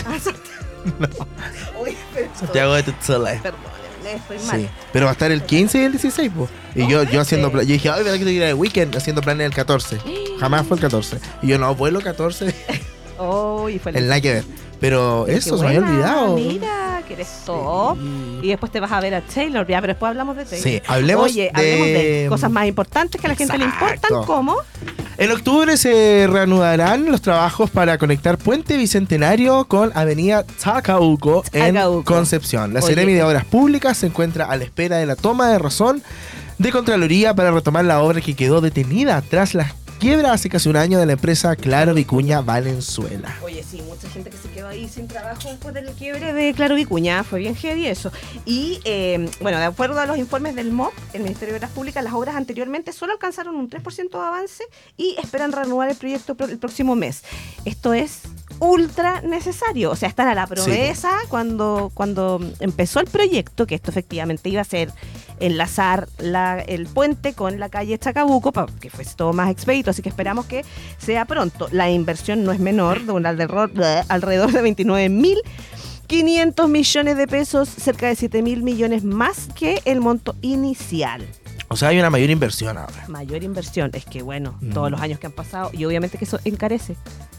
[1.82, 3.32] Uy, pero- Santiago de Tutzula.
[3.42, 3.71] Perdónenme,
[4.16, 4.60] estoy mal.
[4.60, 4.68] Sí.
[4.92, 6.48] Pero va a estar el 15 y el 16, po.
[6.74, 8.96] Y yo, yo haciendo Yo dije, ay, ¿verdad que te ir de weekend?
[8.96, 9.98] Haciendo planes el 14.
[10.40, 11.18] Jamás fue el 14.
[11.42, 12.54] Y yo, no, vuelo 14.
[13.24, 14.44] Oh, y fue el nada que ver.
[14.82, 16.34] Pero eso, se me había olvidado.
[16.34, 17.96] Mira, que eres top.
[18.42, 20.62] Y después te vas a ver a Taylor, ya, pero después hablamos de Taylor.
[20.62, 24.24] Sí, hablemos Oye, de- hablemos de cosas más importantes que a la gente le importan,
[24.26, 24.56] como
[25.18, 31.76] En octubre se reanudarán los trabajos para conectar Puente Bicentenario con Avenida Tacauco en.
[32.02, 32.74] Concepción.
[32.74, 32.94] La Oye.
[32.96, 36.02] De Obras Públicas se encuentra a la espera de la toma de razón
[36.58, 39.64] de Contraloría para retomar la obra que quedó detenida tras la
[40.02, 43.36] quiebra hace casi un año de la empresa Claro Vicuña Valenzuela.
[43.44, 46.74] Oye, sí, mucha gente que se quedó ahí sin trabajo después del quiebre de Claro
[46.74, 47.22] Vicuña.
[47.22, 48.10] Fue bien heavy eso.
[48.44, 52.02] Y, eh, bueno, de acuerdo a los informes del MOP, el Ministerio de Obras Públicas,
[52.02, 54.64] las obras anteriormente solo alcanzaron un 3% de avance
[54.96, 57.22] y esperan reanudar el proyecto pro- el próximo mes.
[57.64, 58.22] Esto es
[58.62, 59.90] ultra necesario.
[59.90, 64.60] O sea, están a la promesa cuando, cuando empezó el proyecto, que esto efectivamente iba
[64.60, 64.92] a ser
[65.40, 70.00] enlazar la- el puente con la calle Chacabuco para que fuese todo más expedito, así
[70.00, 70.64] que esperamos que
[70.98, 71.66] sea pronto.
[71.72, 73.72] La inversión no es menor, de un alrededor,
[74.08, 75.38] alrededor de 29 mil
[76.06, 81.26] 500 millones de pesos, cerca de 7 mil millones más que el monto inicial.
[81.72, 83.04] O sea, hay una mayor inversión ahora.
[83.08, 84.70] Mayor inversión, es que bueno, Mm.
[84.72, 86.96] todos los años que han pasado, y obviamente que eso encarece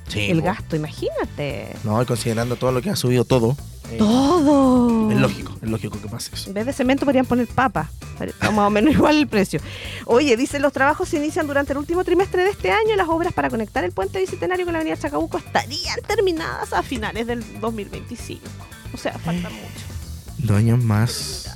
[0.08, 0.30] Sí.
[0.32, 0.46] el po.
[0.46, 1.76] gasto, imagínate.
[1.84, 3.56] No, y considerando todo lo que ha subido todo.
[3.92, 5.12] eh, Todo.
[5.12, 6.48] Es lógico, es lógico que pase eso.
[6.50, 7.90] En vez de cemento podrían poner papa.
[8.20, 9.60] Está más o menos igual el precio.
[10.06, 12.96] Oye, dice, los trabajos se inician durante el último trimestre de este año.
[12.96, 17.28] Las obras para conectar el puente bicentenario con la avenida Chacabuco estarían terminadas a finales
[17.28, 18.42] del 2025.
[18.94, 19.86] O sea, falta mucho.
[20.40, 21.50] Dos años más.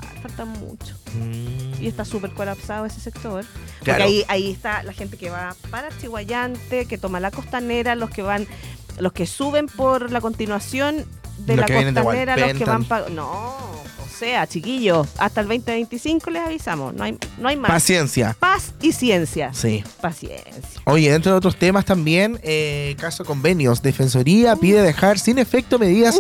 [0.45, 0.95] Mucho.
[1.13, 1.81] Mm.
[1.81, 3.45] Y está súper colapsado ese sector.
[3.79, 8.09] Porque ahí, ahí está la gente que va para Chihuayante, que toma la costanera, los
[8.09, 8.47] que van,
[8.99, 11.05] los que suben por la continuación
[11.39, 13.09] de Los la de costanera, los que van para.
[13.09, 16.93] No, o sea, chiquillos, hasta el 2025 les avisamos.
[16.93, 17.69] No hay, no hay más.
[17.69, 18.35] Paciencia.
[18.39, 19.53] Paz y ciencia.
[19.53, 19.83] Sí.
[20.01, 20.81] Paciencia.
[20.85, 26.19] Oye, dentro de otros temas también, eh, caso convenios, Defensoría pide dejar sin efecto medidas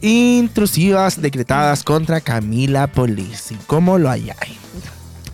[0.00, 3.56] intrusivas decretadas contra Camila Polisi.
[3.66, 4.14] ¿Cómo lo?
[4.16, 4.30] Y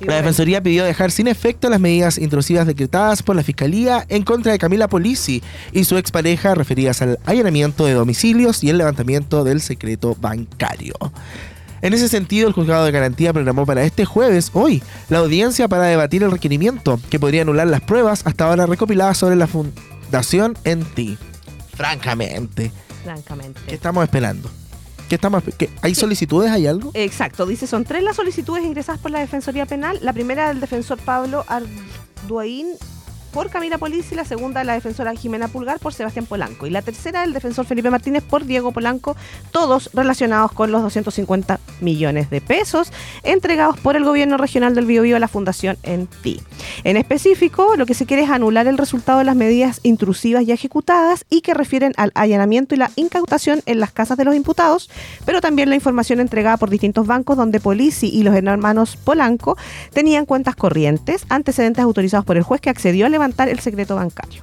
[0.07, 4.53] La Defensoría pidió dejar sin efecto las medidas intrusivas decretadas por la Fiscalía en contra
[4.53, 9.61] de Camila Polisi y su expareja referidas al allanamiento de domicilios y el levantamiento del
[9.61, 10.95] secreto bancario.
[11.81, 15.85] En ese sentido, el juzgado de garantía programó para este jueves, hoy, la audiencia para
[15.85, 20.83] debatir el requerimiento que podría anular las pruebas hasta ahora recopiladas sobre la fundación en
[20.85, 21.19] ti.
[21.77, 22.73] Francamente,
[23.05, 23.61] Francamente.
[23.69, 24.51] ¿qué estamos esperando?
[25.09, 26.51] ¿Qué estamos, qué- ¿Hay solicitudes?
[26.51, 26.91] ¿Hay algo?
[26.95, 29.99] Exacto, dice, son tres las solicitudes ingresadas por la Defensoría Penal.
[30.03, 32.69] La primera del defensor Pablo Arduaín
[33.35, 37.23] por Camila Polisi, la segunda la defensora Jimena Pulgar por Sebastián Polanco y la tercera
[37.23, 39.17] del defensor Felipe Martínez por Diego Polanco,
[39.51, 42.93] todos relacionados con los 250 millones de pesos
[43.25, 46.41] entregados por el gobierno regional del Biobío a la Fundación ENTI.
[46.85, 50.55] En específico, lo que se quiere es anular el resultado de las medidas intrusivas ya
[50.55, 54.89] ejecutadas y que refieren al allanamiento y la incautación en las casas de los imputados,
[55.25, 59.59] pero también la información entregada por distintos bancos donde Polisi y los hermanos Polanco
[59.93, 64.43] tenían cuentas corrientes, antecedentes autorizados por el juez que accedió a levantar el secreto bancario.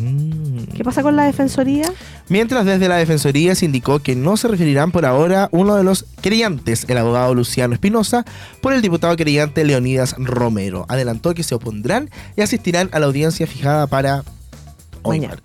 [0.00, 0.64] Mm.
[0.76, 1.92] ¿Qué pasa con la defensoría?
[2.28, 6.06] Mientras desde la Defensoría se indicó que no se referirán por ahora uno de los
[6.22, 8.24] creyentes, el abogado Luciano Espinosa,
[8.62, 10.86] por el diputado creyente Leonidas Romero.
[10.88, 14.24] Adelantó que se opondrán y asistirán a la audiencia fijada para
[15.02, 15.20] hoy.
[15.20, 15.40] Mañana.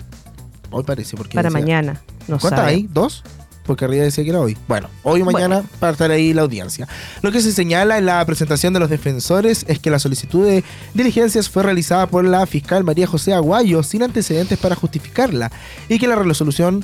[0.72, 2.02] Hoy parece, porque Para decía- mañana.
[2.28, 2.88] No ¿Cuántas hay?
[2.92, 3.24] ¿Dos?
[3.70, 4.58] Porque arriba decía que era hoy.
[4.68, 5.70] Bueno, hoy o mañana Bueno.
[5.80, 6.88] para estar ahí la audiencia.
[7.22, 10.64] Lo que se señala en la presentación de los defensores es que la solicitud de
[10.96, 15.52] diligencias fue realizada por la fiscal María José Aguayo sin antecedentes para justificarla
[15.88, 16.84] y que la resolución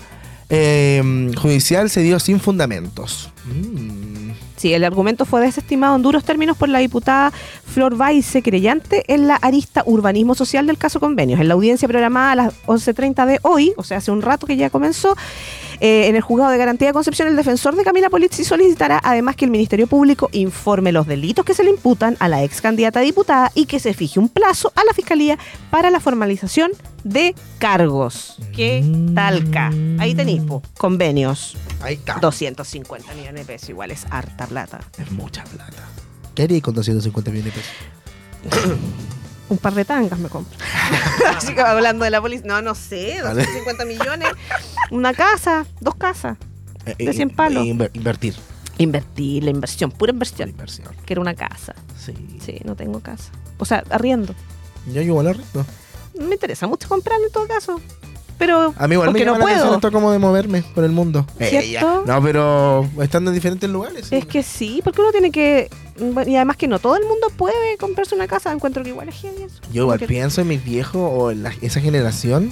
[0.49, 3.31] eh, judicial se dio sin fundamentos.
[3.45, 4.31] Mm.
[4.57, 7.31] Sí, el argumento fue desestimado en duros términos por la diputada
[7.65, 11.39] Flor Baise, creyente en la arista urbanismo social del caso convenios.
[11.41, 14.55] En la audiencia programada a las 11.30 de hoy, o sea, hace un rato que
[14.55, 15.15] ya comenzó,
[15.79, 19.35] eh, en el juzgado de garantía de Concepción, el defensor de Camila Polizzi solicitará además
[19.35, 22.99] que el Ministerio Público informe los delitos que se le imputan a la ex candidata
[22.99, 25.37] a diputada y que se fije un plazo a la Fiscalía
[25.69, 26.71] para la formalización
[27.03, 28.37] de cargos.
[28.55, 28.83] ¿Qué
[29.13, 29.71] talca?
[29.99, 30.41] Ahí tenéis,
[30.77, 31.55] convenios.
[31.81, 32.15] Ahí está.
[32.15, 34.79] 250 millones de pesos, igual es harta plata.
[34.97, 35.83] Es mucha plata.
[36.33, 38.75] ¿Qué haría con 250 millones de pesos?
[39.47, 40.57] Un par de tangas me compro.
[41.37, 43.45] Así que hablando de la policía, no, no sé, Vale.
[43.45, 44.29] 250 millones.
[44.91, 46.37] Una casa, dos casas.
[46.85, 47.63] Eh, De eh, 100 palos.
[47.65, 48.35] inver- invertir.
[48.77, 50.49] Invertir, la inversión, pura La inversión.
[50.49, 50.87] inversión.
[51.05, 51.73] Que era una casa.
[51.97, 52.13] Sí.
[52.43, 53.31] Sí, no tengo casa.
[53.57, 54.35] O sea, arriendo.
[54.93, 55.65] Yo igual arriendo.
[56.19, 57.79] Me interesa mucho comprar en todo caso.
[58.37, 59.75] Pero A mí igual me llama no la atención puedo.
[59.77, 61.25] esto como de moverme por el mundo.
[61.37, 61.57] ¿Cierto?
[61.57, 62.01] Eh, ya.
[62.05, 64.07] No, pero estando en diferentes lugares.
[64.07, 64.15] sí.
[64.17, 65.69] Es que sí, porque uno tiene que.
[66.27, 68.51] Y además que no todo el mundo puede comprarse una casa.
[68.51, 69.61] Encuentro que igual es eso.
[69.71, 72.51] Yo igual pienso en mis viejos o en la- esa generación.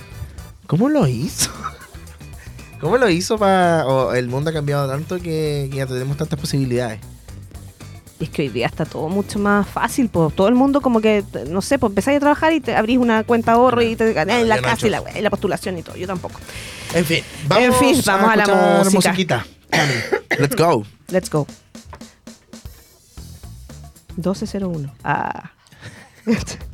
[0.67, 1.51] ¿Cómo lo hizo?
[2.83, 3.85] ¿Cómo lo hizo para...
[4.17, 6.99] El mundo ha cambiado tanto que, que ya tenemos tantas posibilidades.
[8.19, 11.23] Es que hoy día está todo mucho más fácil, pues todo el mundo como que,
[11.47, 14.45] no sé, pues empezáis a trabajar y te abrís una cuenta ahorro y te ganáis
[14.45, 16.41] la ya no casa y la, y la postulación y todo, yo tampoco.
[16.93, 17.23] En fin,
[17.57, 18.95] En fin, vamos a la música.
[18.95, 19.45] musiquita.
[20.37, 20.85] Let's go.
[21.07, 21.47] Let's go.
[24.17, 24.93] 1201.
[25.05, 25.51] Ah.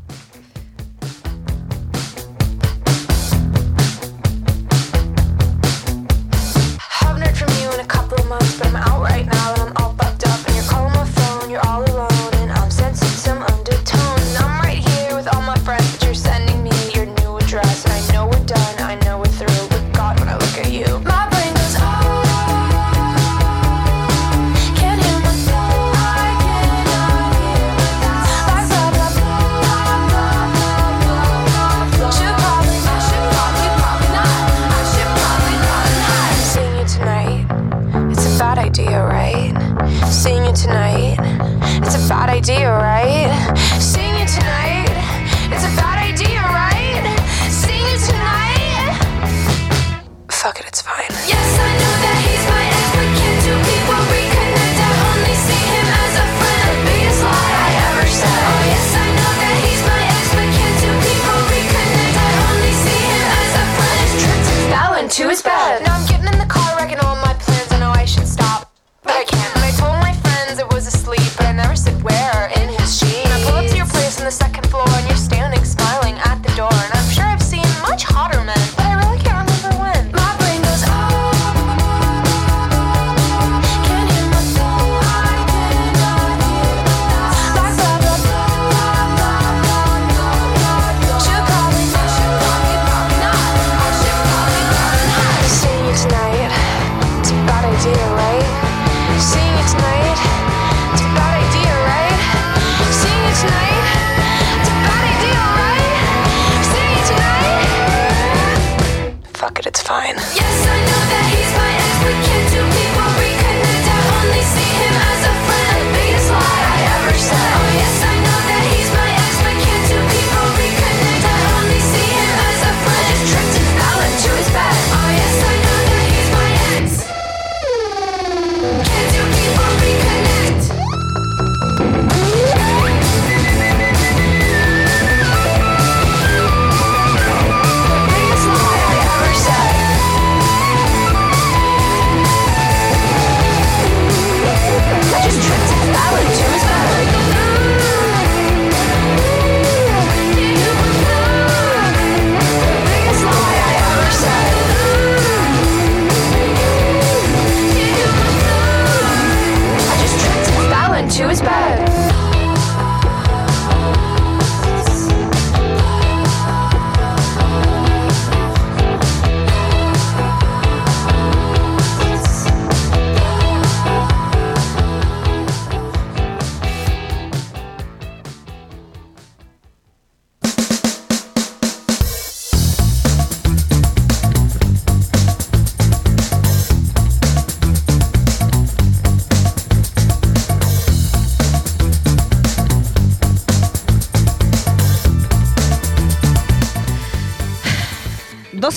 [161.19, 161.58] choose back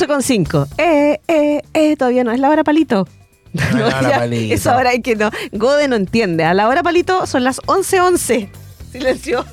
[0.06, 0.68] 12,5.
[0.78, 3.06] Eh, eh, eh, todavía no es la hora palito.
[3.52, 4.54] No, no, ya, palito.
[4.54, 5.30] Esa hora es que no.
[5.52, 6.44] Gode no entiende.
[6.44, 8.02] A la hora palito son las 11.11.
[8.02, 8.50] 11.
[8.92, 9.46] Silencio.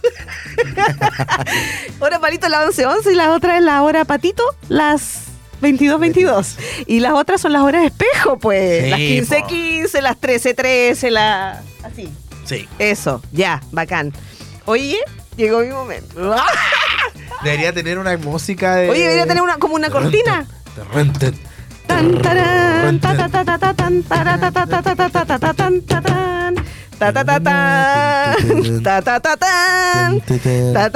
[1.99, 5.23] hora palito las 11.11 11, y la otra es la hora patito las
[5.62, 6.57] 22, 22.
[6.88, 8.83] Y las otras son las horas de espejo, pues.
[8.83, 9.47] Sí, las 15, po.
[9.47, 11.59] 15, las 13, 13, las.
[11.83, 12.09] Así.
[12.45, 12.67] Sí.
[12.79, 14.12] Eso, ya, bacán.
[14.65, 14.97] Oye,
[15.39, 16.36] Llegó mi momento.
[17.45, 18.89] Debería tener una música de.
[18.89, 20.45] Oye, debería tener una, como una cortina.
[21.88, 22.36] Tan, ta,
[29.02, 29.19] ta,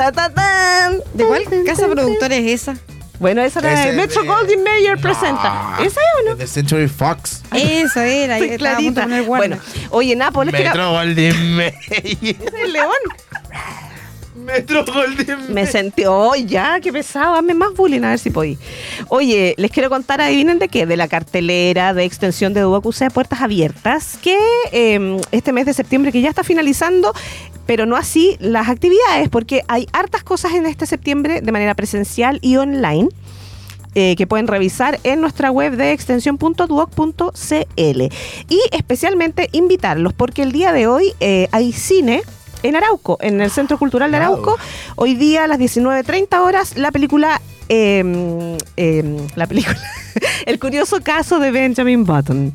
[0.03, 2.75] ta, ta, ¿De cuál casa productora es esa?
[3.19, 5.77] Bueno, esa era de Metro Golden Mayer presenta.
[5.79, 6.35] ¿Esa es o no?
[6.35, 7.43] The Century Fox.
[7.53, 9.57] Esa era, yo Bueno,
[9.91, 11.73] oye, Napo, Metro Golden Mayer.
[12.21, 12.91] Es el león.
[14.43, 15.53] Metro Golden Mayer.
[15.53, 18.57] Me sentí, oh, ya, qué pesado, hazme más bullying, a ver si podí.
[19.09, 23.11] Oye, les quiero contar, adivinen de qué, de la cartelera de extensión de Duocusa de
[23.11, 24.37] Puertas Abiertas, que
[24.71, 27.13] eh, este mes de septiembre, que ya está finalizando,
[27.65, 32.39] pero no así las actividades, porque hay hartas cosas en este septiembre de manera presencial
[32.41, 33.09] y online.
[33.95, 38.01] eh, que pueden revisar en nuestra web de extensión.duoc.cl
[38.49, 42.23] y especialmente invitarlos porque el día de hoy eh, hay cine
[42.63, 44.17] en Arauco, en el Centro Cultural de.
[44.17, 44.57] Arauco.
[44.95, 49.79] Hoy día a las 19.30 horas la película, eh, eh, la película,
[50.45, 52.53] El curioso caso de Benjamin Button.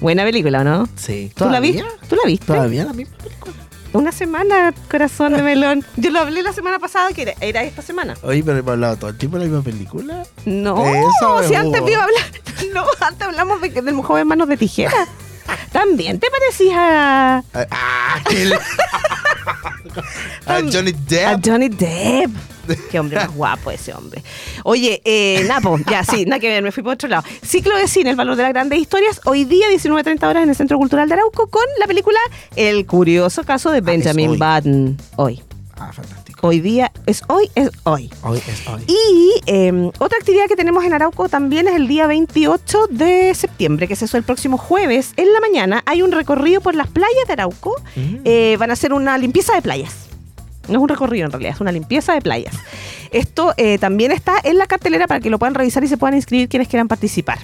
[0.00, 0.88] Buena película, ¿no?
[0.96, 1.30] Sí.
[1.34, 1.84] ¿Tú la viste?
[2.08, 2.46] ¿Tú la viste?
[2.46, 3.54] Todavía la misma película.
[3.92, 5.84] Una semana, corazón de melón.
[5.96, 8.14] Yo lo hablé la semana pasada, que era, era esta semana.
[8.22, 10.22] Oye, pero hemos hablado todo el tiempo de la misma película.
[10.46, 10.76] No,
[11.46, 11.90] si es antes hubo.
[11.90, 12.24] iba a hablar.
[12.74, 14.92] No, antes hablamos de, del joven manos de tijera.
[15.72, 18.52] También te parecías a, Ah, ah, el-
[20.46, 20.94] a Johnny a
[21.36, 21.46] Depp.
[21.46, 22.30] Johnny Depp.
[22.90, 24.22] Qué hombre más guapo ese hombre.
[24.62, 27.24] Oye, eh, Napo, ya sí, nada que ver, me fui por otro lado.
[27.44, 29.20] Ciclo de cine, el valor de las grandes historias.
[29.24, 32.18] Hoy día, 19.30 horas en el Centro Cultural de Arauco, con la película
[32.54, 34.38] El curioso caso de Benjamin hoy.
[34.38, 34.96] Button.
[35.16, 35.42] Hoy.
[35.76, 36.29] Ah, fantástico.
[36.42, 38.10] Hoy día es hoy, es hoy.
[38.22, 38.82] Hoy es hoy.
[38.86, 43.86] Y eh, otra actividad que tenemos en Arauco también es el día 28 de septiembre,
[43.86, 45.12] que es eso el próximo jueves.
[45.16, 47.76] En la mañana hay un recorrido por las playas de Arauco.
[47.94, 48.16] Mm.
[48.24, 50.08] Eh, van a hacer una limpieza de playas.
[50.68, 52.54] No es un recorrido en realidad, es una limpieza de playas.
[53.10, 56.14] Esto eh, también está en la cartelera para que lo puedan revisar y se puedan
[56.14, 57.38] inscribir quienes quieran participar.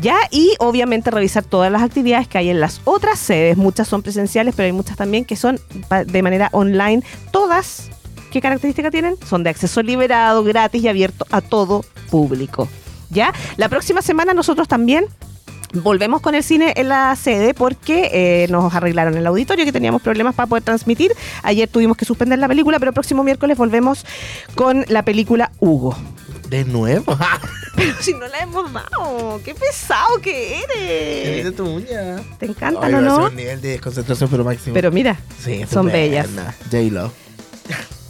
[0.00, 3.56] Ya, y obviamente revisar todas las actividades que hay en las otras sedes.
[3.56, 5.60] Muchas son presenciales, pero hay muchas también que son
[6.06, 7.02] de manera online.
[7.32, 7.90] Todas,
[8.30, 9.16] ¿qué característica tienen?
[9.26, 12.68] Son de acceso liberado, gratis y abierto a todo público.
[13.10, 15.06] Ya, la próxima semana nosotros también
[15.74, 20.00] Volvemos con el cine en la sede porque eh, nos arreglaron el auditorio que teníamos
[20.00, 21.12] problemas para poder transmitir.
[21.42, 24.06] Ayer tuvimos que suspender la película, pero el próximo miércoles volvemos
[24.54, 25.94] con la película Hugo.
[26.48, 27.16] De nuevo.
[27.76, 31.54] Pero si no la hemos dado, qué pesado que eres.
[31.54, 32.16] tu uña.
[32.38, 33.26] Te encantan, Ay, ¿o va a ser no?
[33.26, 34.74] un nivel de desconcentración, pero máximo.
[34.74, 36.26] Pero mira, sí, son bellas.
[36.72, 37.12] J-Lo.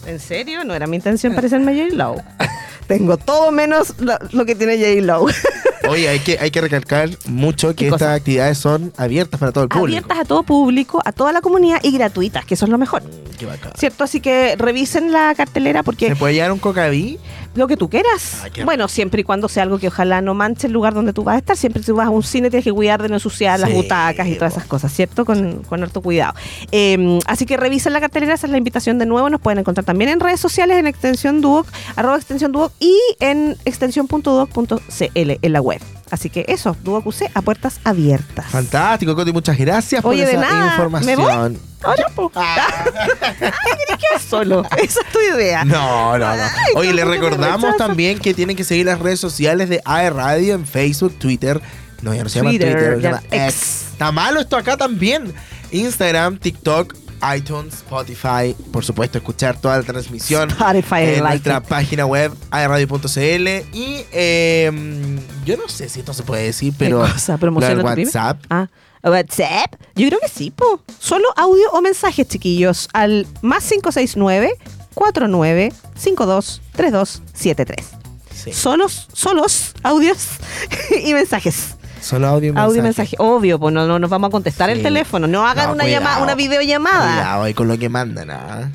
[0.08, 0.64] ¿En serio?
[0.64, 2.16] No era mi intención parecerme a J-Lo.
[2.86, 5.26] Tengo todo menos lo, lo que tiene J-Lo.
[5.88, 9.68] Oye, hay que, hay que recalcar mucho que estas actividades son abiertas para todo el
[9.68, 9.98] público.
[9.98, 13.02] Abiertas a todo público, a toda la comunidad y gratuitas, que eso es lo mejor.
[13.38, 13.72] Qué bacán.
[13.76, 14.04] ¿Cierto?
[14.04, 17.18] Así que revisen la cartelera porque ¿Se puede llevar un cocaví?
[17.58, 18.42] lo que tú quieras.
[18.44, 21.24] Ah, bueno, siempre y cuando sea algo que ojalá no manche el lugar donde tú
[21.24, 21.56] vas a estar.
[21.56, 24.36] Siempre si vas a un cine tienes que cuidar de no ensuciar las butacas y
[24.36, 25.24] todas esas cosas, ¿cierto?
[25.24, 26.34] Con, con harto cuidado.
[26.72, 29.28] Eh, así que revisen la cartelera, esa es la invitación de nuevo.
[29.28, 31.66] Nos pueden encontrar también en redes sociales, en extensión Duoc,
[31.96, 35.80] arroba extensión Duoc y en extensión.duoc.cl en la web.
[36.10, 38.46] Así que eso, Duoc UC a puertas abiertas.
[38.46, 40.66] Fantástico, Coti, muchas gracias Oye, por de esa nada.
[40.72, 41.16] información.
[41.16, 41.58] ¿Me voy?
[41.82, 42.32] Ahora, po.
[42.34, 42.84] Ah,
[43.38, 44.64] ¿querés quedar solo?
[44.76, 45.64] Esa es tu idea.
[45.64, 46.42] No, no, no.
[46.42, 50.54] Ay, Oye, le recordamos también que tienen que seguir las redes sociales de AE Radio
[50.54, 51.60] en Facebook, Twitter.
[52.02, 53.54] No, ya no se llama Twitter, Twitter, se llama X.
[53.54, 53.86] X.
[53.92, 55.32] Está malo esto acá también.
[55.70, 56.94] Instagram, TikTok,
[57.36, 58.54] iTunes, Spotify.
[58.72, 61.64] Por supuesto, escuchar toda la transmisión Spotify, en like nuestra it.
[61.64, 63.48] página web aeradio.cl.
[63.76, 67.32] Y eh, yo no sé si esto se puede decir, pero ¿Qué cosa?
[67.32, 68.04] lo ¿Promociona del tu pyme?
[68.06, 68.42] WhatsApp.
[68.50, 68.68] Ah,
[69.02, 69.74] WhatsApp.
[69.94, 70.80] Yo creo que sí, po.
[70.98, 74.52] Solo audio o mensajes, chiquillos, al más 569
[74.94, 77.86] 49 52 3273.
[78.34, 78.52] Sí.
[78.52, 80.18] Solos, solos audios
[81.04, 81.76] y mensajes.
[82.00, 82.66] Solo audio y mensaje.
[82.66, 83.16] Audio y mensaje.
[83.18, 84.82] Obvio, pues no, no nos vamos a contestar el Sí.
[84.84, 85.26] teléfono.
[85.26, 86.04] No hagan No, una cuidado.
[86.04, 87.12] llamada, una videollamada.
[87.14, 88.70] Cuidado ahí con lo que mandan, ¿ah?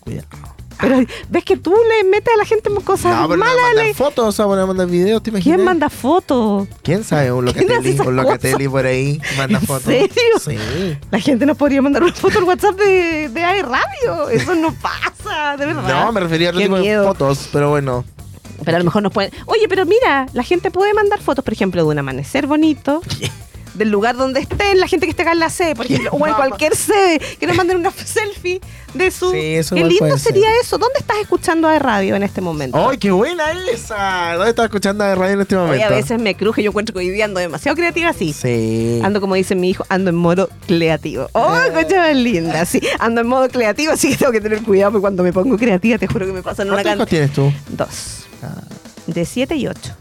[0.00, 0.26] Cuidado.
[0.80, 3.60] Pero ves que tú le metes a la gente cosas No, pero no malas.
[3.66, 5.56] mandan le- fotos, o sea, mandar videos, ¿te imaginas?
[5.56, 6.68] ¿Quién manda fotos?
[6.82, 7.32] ¿Quién sabe?
[7.32, 9.82] Un ¿Quién hace locatelli, un locatelli por ahí manda ¿En fotos.
[9.82, 10.08] serio?
[10.40, 10.96] Sí.
[11.10, 14.28] La gente nos podría mandar una foto al WhatsApp de, de AE Radio.
[14.30, 15.82] Eso no pasa, de verdad.
[16.04, 17.02] No, me refería a otro tipo miedo.
[17.02, 18.04] de fotos, pero bueno.
[18.64, 19.32] Pero a lo mejor nos pueden.
[19.46, 23.00] Oye, pero mira, la gente puede mandar fotos, por ejemplo, de un amanecer bonito.
[23.78, 26.26] Del lugar donde estén, la gente que esté acá en la sede, por ejemplo, o
[26.26, 28.60] en cualquier sede, que nos manden una selfie
[28.94, 29.30] de su.
[29.30, 30.60] Sí, eso Qué lindo sería ser.
[30.62, 30.78] eso.
[30.78, 32.88] ¿Dónde estás escuchando a radio en este momento?
[32.90, 34.32] ¡Ay, qué buena esa!
[34.34, 35.74] ¿Dónde estás escuchando de radio en este momento?
[35.76, 38.32] Oye, a veces me cruje, yo encuentro que hoy día ando demasiado creativa así.
[38.32, 39.00] Sí.
[39.04, 41.28] Ando, como dice mi hijo, ando en modo creativo.
[41.32, 41.70] ¡Oh, Eh.
[41.72, 42.64] más linda!
[42.64, 45.56] Sí, ando en modo creativo, así que tengo que tener cuidado porque cuando me pongo
[45.56, 47.30] creativa, te juro que me pasan una ¿Cuántos hijos cantidad.
[47.44, 47.74] tienes tú?
[47.76, 48.26] Dos.
[48.42, 48.60] Ah.
[49.06, 49.94] De siete y ocho.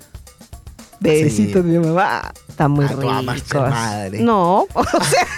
[1.00, 2.32] Besitos de mi mamá.
[2.48, 4.24] Está muy Ah, rico.
[4.24, 5.28] No, o sea.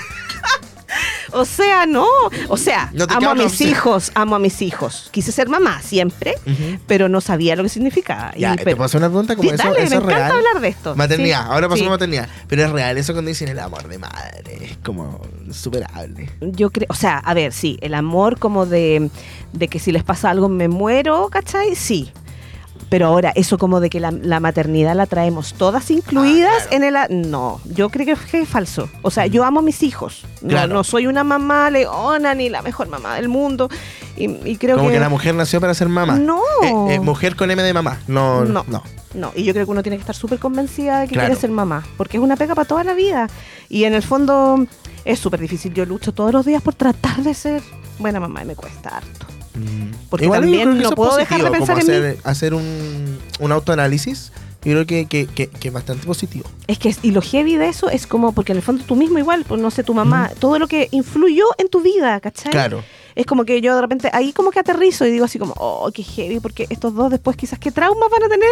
[1.31, 2.07] O sea, no.
[2.47, 3.69] O sea, No amo a mis opción.
[3.69, 5.09] hijos, amo a mis hijos.
[5.11, 6.33] Quise ser mamá siempre,
[6.87, 8.33] pero no sabía lo que significaba.
[8.35, 9.35] Ya, Y- ¿te puedo hacer una pregunta?
[9.35, 10.31] Como Sí, eso, dale, eso me es encanta real?
[10.31, 10.95] hablar de esto.
[10.95, 11.85] Maternidad, Sí, ahora pasamos sí.
[11.85, 12.29] a maternidad.
[12.47, 14.57] Pero es real eso cuando dicen el amor de madre.
[14.71, 16.31] Es como superable.
[16.41, 19.11] Yo creo, o sea, a ver, sí, el amor como de,
[19.53, 21.75] de que si les pasa algo me muero, ¿cachai?
[21.75, 22.11] Sí.
[22.89, 26.75] Pero ahora, eso como de que la, la maternidad la traemos todas incluidas Ah, claro.
[26.75, 26.95] en el...
[26.95, 28.89] a- No, yo creo que es falso.
[29.03, 30.23] O sea, yo amo a mis hijos.
[30.41, 33.69] No, no soy una mamá leona ni la mejor mamá del mundo.
[34.17, 34.95] Y, y creo como que...
[34.95, 36.17] que, la mujer nació para ser mamá.
[36.17, 36.41] No.
[36.63, 37.99] Eh, eh, mujer con M de mamá.
[38.07, 38.65] No, No.
[38.67, 38.83] no.
[39.13, 41.29] No, y yo creo que uno tiene que estar súper convencida de que Claro.
[41.29, 43.27] quiere ser mamá, porque es una pega para toda la vida.
[43.67, 44.65] Y en el fondo
[45.03, 45.73] es súper difícil.
[45.73, 47.63] Yo lucho todos los días por tratar de ser
[47.97, 49.25] buena mamá y me cuesta harto.
[49.59, 49.91] Mm.
[50.09, 53.51] Porque Igual también no puedo dejar de positivo, pensar como en hacer, hacer un, un
[53.51, 54.31] autoanálisis.
[54.61, 56.43] Yo creo que, que, que, que es bastante positivo.
[56.67, 59.17] Es que, y lo heavy de eso es como, porque en el fondo tú mismo
[59.17, 62.51] igual, pues no sé, tu mamá, todo lo que influyó en tu vida, ¿cachai?
[62.51, 62.83] Claro.
[63.15, 65.89] Es como que yo de repente ahí como que aterrizo y digo así como, oh,
[65.93, 68.49] qué heavy, porque estos dos después quizás qué traumas van a tener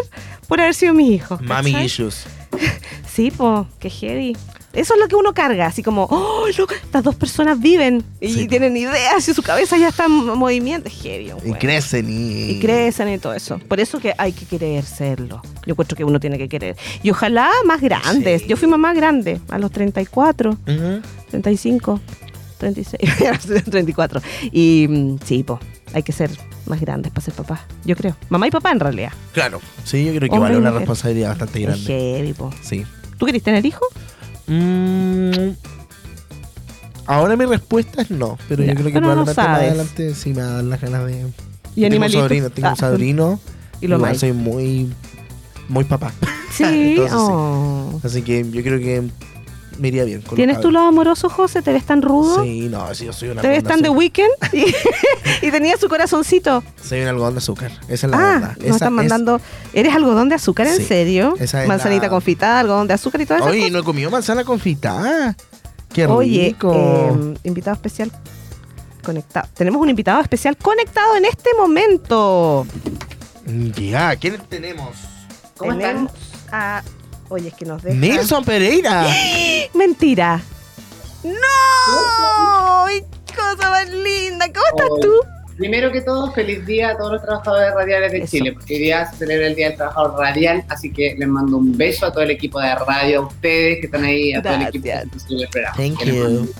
[0.48, 1.42] por haber sido mis hijos.
[1.42, 2.26] Mami issues.
[3.12, 4.38] Sí, pues, qué heavy.
[4.78, 8.32] Eso es lo que uno carga, así como, oh, loco, estas dos personas viven y
[8.32, 8.48] Sí.
[8.48, 10.88] tienen ideas y su cabeza ya está en movimiento.
[10.88, 12.52] Es heavy, Y crecen y...
[12.52, 13.60] Y crecen y todo eso.
[13.68, 15.42] Por eso que hay que querer serlo.
[15.66, 16.78] Yo encuentro que uno tiene que querer.
[17.04, 18.44] Y ojalá más grandes.
[18.44, 18.48] Sí.
[18.48, 21.02] Yo fui mamá grande, a los 34, Ujú.
[21.32, 22.00] 35,
[22.60, 23.12] 36,
[23.70, 24.22] 34.
[24.52, 25.60] Y sí, pues,
[25.94, 26.30] hay que ser
[26.68, 27.66] más grandes para ser papá.
[27.84, 28.16] Yo creo.
[28.30, 29.12] Mamá y papá en realidad.
[29.34, 29.60] Claro.
[29.84, 31.86] Sí, yo creo que Hombre vale una responsabilidad bastante Es grande.
[31.86, 32.52] heavy, po.
[32.62, 32.86] Sí.
[33.18, 33.88] ¿Tú querés tener hijos?
[34.48, 35.52] Mm,
[37.06, 40.16] ahora mi respuesta es no, pero Ya, yo creo que pero no probablemente más adelante
[40.16, 41.14] sí me dan las ganas de...
[41.14, 41.28] ¿Y tengo
[41.78, 42.22] un animalitos?
[42.24, 43.40] sobrino, tengo Ah, un sobrino.
[43.82, 44.18] Y lo más.
[44.18, 44.92] soy muy,
[45.70, 46.12] muy papá.
[46.52, 46.64] Sí,
[46.98, 47.18] Entonces, sí.
[47.22, 48.00] oh.
[48.04, 49.08] Así que yo creo que
[49.80, 50.22] me iría bien.
[50.22, 51.62] con ¿Tienes tu lado amoroso, José?
[51.62, 52.44] ¿Te ves tan rudo?
[52.44, 54.32] Sí, no, sí, yo soy una ¿Te ves tan de weekend?
[54.54, 54.66] y,
[55.48, 56.64] y tenía su corazoncito.
[56.84, 57.72] Soy un algodón de azúcar.
[57.88, 58.56] Esa es la Ah, verdad.
[58.58, 59.42] nos Esa están es- mandando.
[59.74, 61.36] ¿Eres algodón de azúcar en Sí, serio?
[61.40, 63.48] esa es Manzanita la- confitada, algodón de azúcar y todo eso.
[63.48, 65.36] Oye, no he comido manzana confitada.
[65.94, 66.18] Qué rico.
[66.18, 68.12] Oye, eh, invitado especial
[69.04, 69.48] conectado.
[69.56, 72.66] Tenemos un invitado especial conectado en este momento.
[73.76, 74.98] Ya, ¿quién tenemos?
[75.60, 76.12] Tenemos
[76.52, 76.84] a.
[77.30, 77.98] Oye, es que nos deja.
[77.98, 79.06] Nilson Pereira.
[79.74, 80.42] Mentira.
[81.24, 82.86] ¡No!
[82.86, 83.04] ¡Ay,
[83.36, 84.46] cosa más linda!
[84.54, 85.14] ¿Cómo estás tú?
[85.58, 88.28] Primero que todo, feliz día a todos los trabajadores radiales de Eso.
[88.38, 91.58] Chile, porque hoy día se celebra el Día del Trabajador Radial, así que les mando
[91.58, 94.54] un beso a todo el equipo de radio, a ustedes que están ahí, a todo
[94.54, 95.76] el equipo que el programa.
[95.76, 96.54] Thank Que you.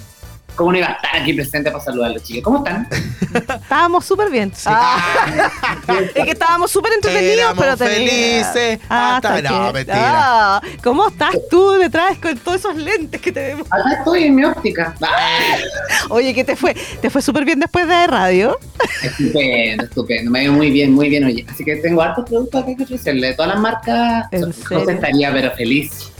[0.58, 2.44] Cómo no iba a estar aquí presente para saludarlos, chicos.
[2.44, 2.88] ¿Cómo están?
[3.64, 4.52] Estábamos súper bien.
[4.66, 5.50] Ah.
[6.16, 7.96] es que estábamos súper entretenidos, Éramos pero tenía-
[8.44, 9.98] felices hasta- no, mentira.
[10.00, 13.68] Ah, ¿Cómo estás tú detrás con todos esos lentes que te vemos?
[13.72, 14.94] Acá estoy en mi óptica.
[15.02, 15.56] Ah,
[16.10, 16.76] Oye, ¿qué te fue?
[17.02, 18.58] ¿Te fue súper bien después de radio?
[19.04, 20.32] estupendo, estupendo.
[20.32, 21.46] Me ha ido muy bien, muy bien, oye.
[21.50, 23.28] Así que tengo hartos productos acá que ofrecerle.
[23.28, 26.12] De todas las marcas, ¿En José estaría pero feliz.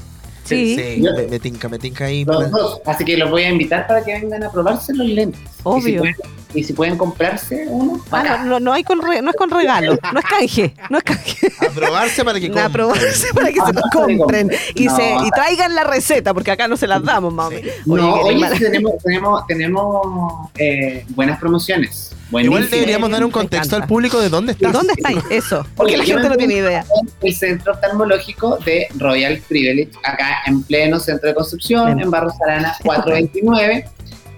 [0.48, 0.76] Sí.
[0.76, 2.24] Sí, me, me tinca, me tinca ahí.
[2.26, 2.82] Los dos.
[2.86, 5.40] Así que los voy a invitar para que vengan a probarse los lentes.
[5.64, 5.90] Obvio.
[5.90, 6.16] Y si pueden,
[6.54, 8.38] y si pueden comprarse uno, Ah, para.
[8.44, 11.04] no, no, no hay con re- no es con regalo, no es canje, no es
[11.04, 11.52] canje.
[11.60, 12.72] A probarse para que A compren.
[12.72, 14.96] probarse para que se los Ah, compren y, no.
[14.96, 17.58] se, y traigan la receta, porque acá no se las damos, mami.
[17.86, 22.12] No, oye, tenemos, tenemos, tenemos eh, buenas promociones.
[22.28, 22.72] Igual Buenísimas.
[22.72, 24.74] deberíamos dar un contexto al público de dónde estás.
[24.74, 25.20] ¿Dónde estáis?
[25.30, 26.86] Eso, porque la gente no tiene idea.
[27.22, 32.00] El centro oftalmológico de Royal Privilege, acá en pleno centro de Concepción, Bien.
[32.02, 33.86] en Barros Arana 429.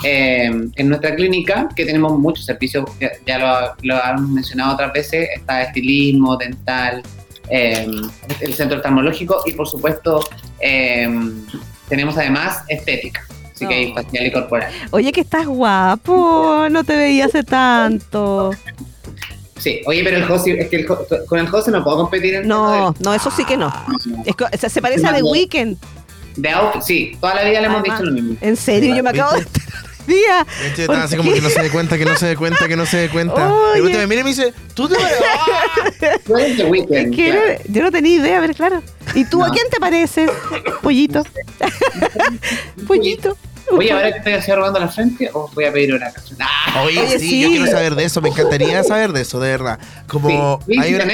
[0.03, 4.93] eh, en nuestra clínica, que tenemos muchos servicios, ya, ya lo, lo han mencionado otras
[4.93, 7.01] veces, está estilismo, dental,
[7.49, 7.85] eh,
[8.41, 10.23] el centro oftalmológico y por supuesto
[10.61, 11.09] eh,
[11.89, 13.25] tenemos además estética,
[13.66, 14.72] así que hay facial y corporal.
[14.91, 18.51] Oye, que estás guapo, no te veía hace tanto.
[19.57, 22.36] Sí, oye, pero el José, es que el Jo- con el José no puedo competir
[22.36, 23.74] en No, no, eso sí que no.
[24.26, 25.76] Es co- o sea, se parece a The Weeknd.
[26.38, 28.38] De outfit, sí, toda la vida le hemos Además, dicho lo mismo.
[28.39, 29.45] En serio, yo me acabo de
[30.07, 30.45] día.
[30.62, 32.36] De hecho, ¿Por estaba así como que no se dé cuenta, que no se dé
[32.38, 33.53] cuenta, que no se dé cuenta.
[33.53, 33.80] Oye.
[33.80, 36.20] Y me mira y me dice, tú te ¡Ah!
[36.70, 37.62] Weeknd, Que claro.
[37.68, 38.82] yo no tenía idea, a ver, claro.
[39.14, 40.32] ¿Y tú a quién te pareces?
[40.82, 41.24] Pollito.
[42.88, 43.38] Pollito.
[43.72, 46.38] Oye, ahora que estoy así robando la frente, os voy a pedir una canción.
[46.41, 47.41] Ah, Oye, Oye, sí, sí.
[47.41, 49.80] yo quiero saber de eso, me encantaría saber de eso, de verdad.
[50.07, 51.05] Como sí, sí, hay, una,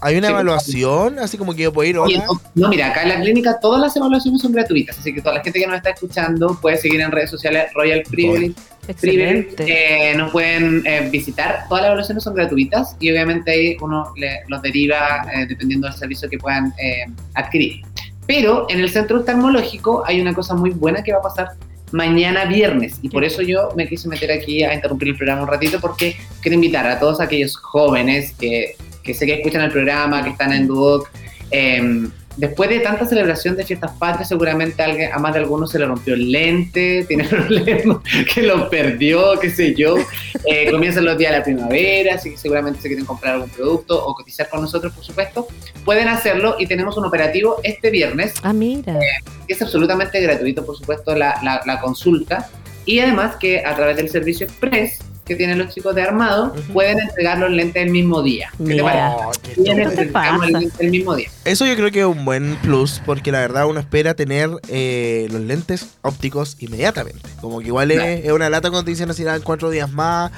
[0.00, 0.32] hay una Sí.
[0.32, 3.58] evaluación, así como que yo puedo ir, Oye, no, no, mira, acá en la clínica
[3.60, 6.76] todas las evaluaciones son gratuitas, así que toda la gente que nos está escuchando puede
[6.78, 8.54] seguir en redes sociales Royal Privilege.
[9.00, 10.10] Privilege Excelente.
[10.10, 14.40] eh, nos pueden eh, visitar, todas las evaluaciones son gratuitas y obviamente ahí uno le-
[14.48, 17.82] los deriva eh, dependiendo del servicio que puedan eh, adquirir.
[18.26, 21.48] Pero en el centro oftalmológico hay una cosa muy buena que va a pasar
[21.92, 25.48] mañana viernes y por eso yo me quise meter aquí a interrumpir el programa un
[25.48, 30.22] ratito porque quiero invitar a todos aquellos jóvenes que, que sé que escuchan el programa,
[30.22, 31.10] que están en Duoc.
[31.50, 35.70] eh, después de tanta celebración de fiestas patrias, seguramente a, alguien- a más de algunos
[35.70, 37.98] se le rompió el lente, tiene problemas,
[38.32, 39.96] que lo perdió, qué sé yo.
[40.46, 44.04] Eh, comienzan los días de la primavera, así que seguramente se quieren comprar algún producto
[44.04, 45.46] o cotizar con nosotros, por supuesto.
[45.84, 48.98] Pueden hacerlo y tenemos un operativo este viernes Ah, mira.
[49.46, 52.48] que es absolutamente gratuito, por supuesto, la, la- la consulta.
[52.86, 55.00] Y además que a través del servicio express
[55.30, 58.50] que tienen los chicos de armado, pueden entregar los lentes el mismo día.
[58.58, 59.04] ¿Qué te parece?
[59.16, 60.36] Oh, qué Vienen, ¿Qué te el pasa?
[60.48, 61.28] lente el mismo día.
[61.44, 65.28] Eso yo creo que es un buen plus, porque la verdad uno espera tener eh,
[65.30, 67.20] los lentes ópticos inmediatamente.
[67.40, 70.32] Como que igual es, una lata cuando te dicen así, dan cuatro días más.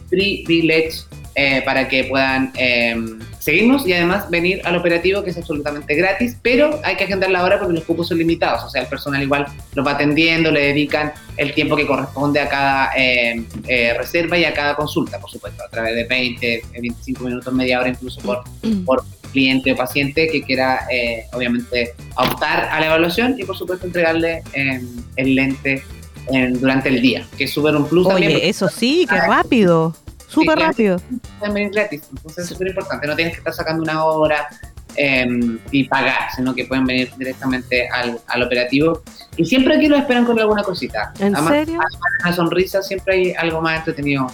[0.09, 0.99] privilege
[1.35, 2.95] eh, para que puedan eh,
[3.39, 7.43] seguirnos y además venir al operativo que es absolutamente gratis, pero hay que agendar la
[7.43, 10.61] hora porque los cupos son limitados, o sea, el personal igual los va atendiendo, le
[10.67, 15.29] dedican el tiempo que corresponde a cada eh, eh, reserva y a cada consulta, por
[15.29, 18.43] supuesto, a través de 20, 25 minutos, media hora incluso por,
[18.85, 23.85] por cliente o paciente que quiera, eh, obviamente, optar a la evaluación y, por supuesto,
[23.85, 24.81] entregarle eh,
[25.17, 25.83] el lente
[26.31, 28.33] en- durante el día, que es súper un plus también.
[28.37, 29.93] Oye, eso sí, qué rápido.
[30.35, 31.01] Súper rápido.
[31.39, 32.03] pueden venir gratis.
[32.11, 33.07] Entonces es súper importante.
[33.07, 34.47] No tienes que estar sacando una hora
[34.95, 35.27] eh,
[35.71, 39.01] y pagar, sino que pueden venir directamente al, al operativo.
[39.37, 41.11] Y siempre aquí lo esperan con alguna cosita.
[41.19, 41.79] ¿En Además, serio?
[41.81, 44.27] además una sonrisa, siempre hay algo más entretenido.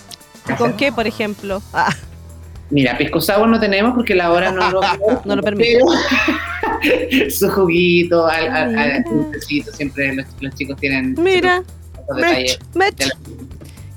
[0.58, 0.76] ¿Con hacer.
[0.76, 1.62] qué, por ejemplo?
[1.74, 1.94] Ah,
[2.72, 4.82] Mira, pisco sour no tenemos porque la hora no lo,
[5.26, 5.80] No lo permite.
[7.30, 8.48] su juguito, al,
[8.78, 9.06] al,
[9.74, 11.64] siempre los, los chicos tienen mira,
[12.16, 12.60] detalles.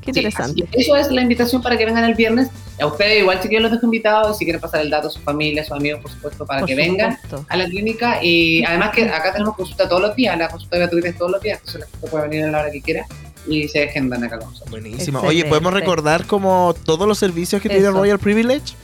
[0.04, 0.66] Qué interesante.
[0.72, 2.50] eso es la invitación para que vengan el viernes.
[2.80, 5.20] A ustedes igual chiquillos los dejo invitados y si quieren pasar el dato a su
[5.20, 8.22] familia, a sus amigos, por supuesto, para Por que vengan a la clínica.
[8.22, 11.40] Y además que acá tenemos consulta todos los días, la consulta gratuita es todos los
[11.40, 13.06] días, entonces la gente puede venir a la hora que quiera
[13.46, 14.70] y se agendan acá con nosotros.
[14.70, 15.18] Buenísimo.
[15.18, 15.28] Excelente.
[15.28, 17.92] Oye, ¿podemos recordar como todos los servicios que tiene Eso.
[17.92, 18.74] Royal Privilege?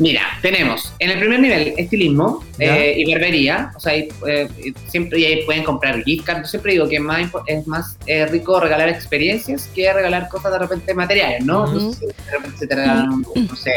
[0.00, 3.70] Mira, tenemos en el primer nivel estilismo eh, y barbería.
[3.76, 4.48] O sea, ahí, eh,
[4.88, 6.40] siempre y ahí pueden comprar gift cards.
[6.42, 10.52] Yo siempre digo que es más, es más eh, rico regalar experiencias que regalar cosas
[10.52, 11.64] de repente materiales, ¿no?
[11.64, 11.70] Ujú.
[11.78, 13.72] Entonces, de repente se te regalan, un- no sé,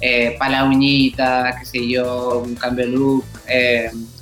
[0.00, 3.24] eh, para la uñita, qué sé yo, un cambio de look,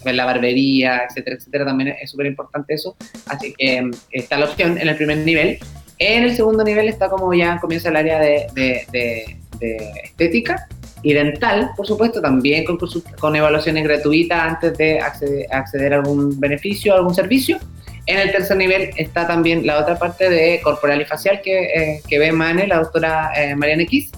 [0.04, 1.64] la barbería, etcétera, etcétera.
[1.64, 2.96] También es súper importante eso.
[3.26, 5.58] Así que está la opción en el primer nivel.
[5.98, 10.68] En el segundo nivel está como ya comienza el área de, de- de- de estética
[11.02, 12.78] y dental, por supuesto, también con,
[13.20, 17.58] con evaluaciones gratuitas antes de acceder, acceder a algún beneficio, a algún servicio.
[18.06, 22.02] En el tercer nivel está también la otra parte de corporal y facial que, eh,
[22.08, 24.10] que ve Mane, la doctora eh, Mariana X.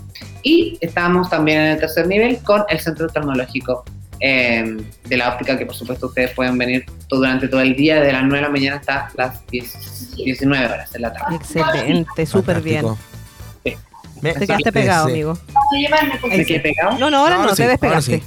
[0.42, 3.84] Y estamos también en el tercer nivel con el centro oftalmológico
[4.20, 8.00] eh, de la óptica, que por supuesto ustedes pueden venir todo- durante todo el día,
[8.00, 11.36] de las 9 de la mañana hasta las 10 19 horas de la tarde.
[11.36, 12.84] Excelente, súper bien.
[14.20, 14.26] Sí.
[14.26, 15.12] Me- Te quedaste pegado, Sí.
[15.12, 15.38] amigo.
[16.28, 16.98] ¿Me quedé pegado?
[16.98, 18.18] No, no, ahora No, no, ahora te sí, despegaste.
[18.18, 18.22] sí.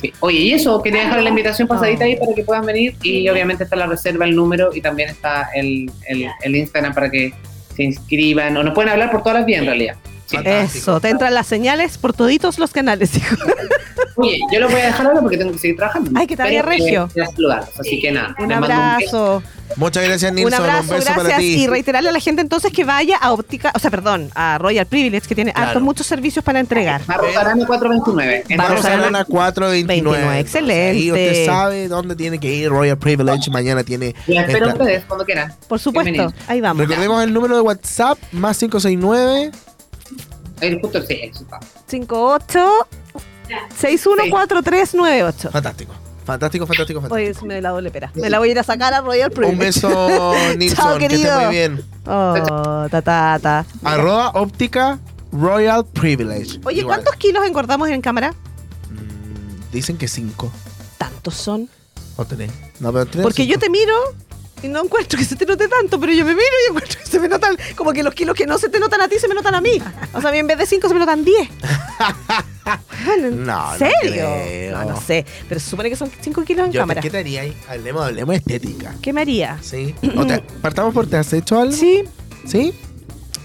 [0.00, 0.12] Sí.
[0.20, 3.64] Oye, y eso, quería dejar la invitación pasadita ahí para que puedan venir y obviamente
[3.64, 7.32] está la reserva, el número y también está el, el, el Instagram para que
[7.74, 9.96] se inscriban o nos pueden hablar por todas las vías en realidad.
[10.28, 10.78] Fantástico.
[10.92, 13.36] Eso, te entran las señales por toditos los canales, hijo.
[14.16, 16.10] Oye, yo lo voy a dejar ahora porque tengo que seguir trabajando.
[16.14, 17.08] Ay, que eh, regio.
[17.78, 18.34] así que nada.
[18.38, 19.34] Un mando un beso.
[19.36, 19.42] abrazo.
[19.76, 20.60] Muchas gracias, Un Nilsson.
[20.62, 21.38] Un, abrazo, beso para gracias.
[21.40, 21.62] ti.
[21.64, 24.86] Y reiterarle a la gente entonces que vaya a óptica, o sea, perdón, a Royal
[24.86, 25.68] Privilege, que tiene Claro.
[25.68, 27.02] hartos muchos servicios para entregar.
[27.06, 28.44] Barros Arana 429.
[28.48, 30.18] En Barros Arana Arana 429.
[30.18, 30.90] 29, excelente.
[30.98, 32.70] Ahí usted sabe dónde tiene que ir.
[32.70, 33.50] Royal Privilege.
[33.50, 34.14] Mañana tiene.
[34.26, 35.52] Y espero esta- ustedes cuando quieran.
[35.68, 36.48] Por supuesto, Bienvenidos.
[36.48, 36.86] ahí vamos.
[36.86, 39.50] Recordemos el número de WhatsApp: más 569.
[40.60, 41.60] Ahí justo sí, eso está.
[41.86, 42.86] 58
[43.76, 45.50] 614398.
[45.50, 45.92] Fantástico.
[46.24, 47.40] Fantástico, fantástico, Oye, fantástico.
[47.40, 48.10] se me la doble pera.
[48.16, 49.52] Me la voy a ir a sacar a Royal Privilege.
[49.52, 50.98] Un beso, Nilsson.
[50.98, 51.40] que esté querido.
[51.40, 51.84] muy bien.
[52.04, 53.64] Oh, ta, ta, ta.
[53.84, 54.98] Arroba óptica
[55.30, 56.58] Royal Privilege.
[56.64, 56.96] Oye, Igual.
[56.96, 58.32] ¿cuántos kilos engordamos en cámara?
[58.90, 60.50] Mm, dicen que 5
[60.98, 61.68] Tantos son.
[62.16, 62.50] o 3.
[62.80, 63.60] No, pero tres o Porque yo cinco.
[63.60, 63.92] te miro
[64.62, 67.06] y no encuentro que se te note tanto, pero yo me miro y encuentro que
[67.10, 69.28] se me notan, como que los kilos que no se te notan a ti se
[69.28, 69.80] me notan a mí.
[70.12, 71.48] O sea, a mí en vez de 5 se me notan 10.
[73.06, 74.72] Bueno, ¿En No, serio?
[74.72, 75.24] No, no sé.
[75.48, 77.00] Pero se supone que son 5 kilos en Yo, cámara.
[77.00, 77.56] ¿Qué te haría ahí?
[77.68, 78.92] Hablemos, hablemos de estética.
[79.00, 79.58] ¿Qué me haría?
[79.62, 79.94] Sí.
[80.16, 81.72] O te- partamos por, ¿te has hecho algo?
[81.72, 82.02] Sí,
[82.44, 82.74] ¿Sí?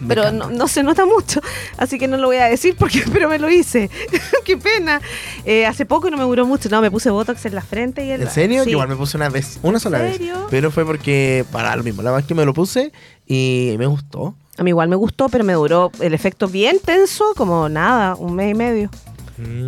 [0.02, 1.39] Me pero no, no se nota mucho,
[1.78, 3.89] así que no lo voy a decir porque pero me lo hice.
[4.45, 4.99] Qué pena.
[5.45, 8.10] Eh, hace poco no me duró mucho, no, me puse botox en la frente y
[8.12, 8.64] el ¿En serio?
[8.64, 8.72] Sí.
[8.72, 10.34] Igual me puse una vez, una sola serio?
[10.36, 10.45] vez.
[10.49, 12.91] Pero fue porque, para lo mismo, la vez que me lo puse
[13.28, 14.36] y me gustó.
[14.58, 18.36] A mí igual me gustó, pero me duró el efecto bien tenso, como nada, un
[18.36, 18.89] mes y medio.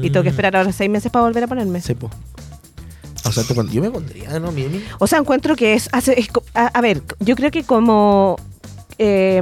[0.01, 1.79] Y tengo que esperar ahora seis meses para volver a ponerme.
[1.79, 1.81] Mm.
[1.81, 2.09] Sí, po.
[3.25, 4.51] O sea, te yo me pondría, ¿no?
[4.51, 4.83] Mimi.
[4.99, 8.35] O sea, encuentro que es, hace- es co- a, a ver, yo creo que como,
[8.97, 9.41] eh,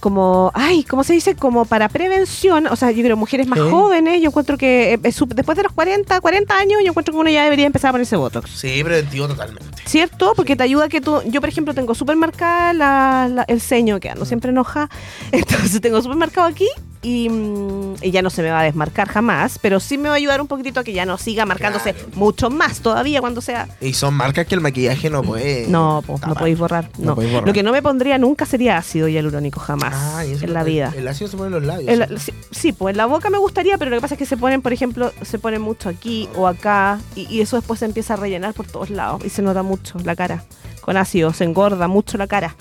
[0.00, 1.36] como, ay, ¿cómo se dice?
[1.36, 3.66] Como para prevención, o sea, yo creo mujeres más Sí.
[3.70, 7.20] jóvenes, yo encuentro que eh, sup- después de los 40, 40 años, yo encuentro que
[7.20, 8.50] uno ya debería empezar a ponerse Botox.
[8.50, 9.82] Sí, preventivo totalmente.
[9.86, 10.32] ¿Cierto?
[10.34, 11.20] Porque te ayuda que tú.
[11.26, 14.88] Yo, por ejemplo, tengo súper marcada la- la- el ceño, que ando siempre enoja.
[15.32, 16.66] Entonces, tengo súper marcado aquí
[17.02, 19.58] y, mm, y ya no se me va a desmarcar jamás.
[19.60, 22.08] Pero sí me va a ayudar un poquito a que ya no siga marcándose Claro.
[22.14, 23.68] mucho más todavía cuando sea.
[23.80, 25.66] Y son marcas que el maquillaje no puede.
[25.68, 26.90] No, po, no podéis borrar.
[26.98, 27.14] No No.
[27.14, 27.46] podéis borrar.
[27.48, 29.94] Lo que no me pondría nunca sería ácido hialurónico, jamás.
[29.96, 30.92] Ah, y eso en la el- vida.
[30.96, 31.88] El, ácido se pone en los labios.
[31.88, 32.32] El- ¿sí?
[32.32, 34.36] sí, sí, pues en la boca me gustaría, pero lo que pasa es que se
[34.36, 38.14] ponen, por ejemplo, se ponen mucho aquí o acá y, y eso después se empieza
[38.14, 40.44] a rellenar por todos lados y se nota mucho la cara.
[40.82, 42.54] Con ácido se engorda mucho la cara.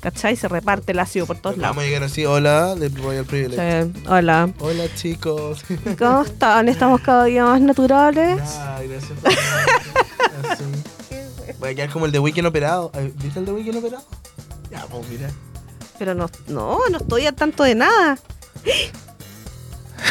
[0.00, 0.36] ¿Cachai?
[0.36, 1.78] Se reparte el ácido por todos Vamos lados.
[1.78, 3.84] a llegar así, hola, de Royal Privilege.
[3.84, 4.48] Sí, Hola.
[4.60, 5.64] Hola, chicos.
[5.98, 6.68] ¿Cómo están?
[6.68, 8.40] Estamos cada día más naturales.
[8.60, 9.32] Ay, gracias por
[10.52, 10.64] Así.
[11.58, 12.92] Voy a quedar como el de Weekend operado.
[13.16, 14.04] ¿Viste el de Weekend operado?
[14.70, 15.28] Ya, pues mira.
[15.98, 18.16] Pero no, no, no estoy al tanto de nada.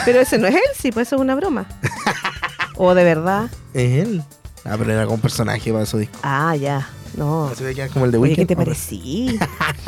[0.04, 1.66] Pero ese no es él, sí, pues eso es una broma.
[2.80, 3.50] O de verdad.
[3.74, 4.24] Es él.
[4.64, 6.20] Ah, pero era como un personaje para su disco.
[6.22, 6.88] Ah, ya.
[7.16, 7.48] No.
[7.48, 8.48] Así voy a quedar como el de Oye, Weekend.
[8.48, 9.40] ¿qué te parecí?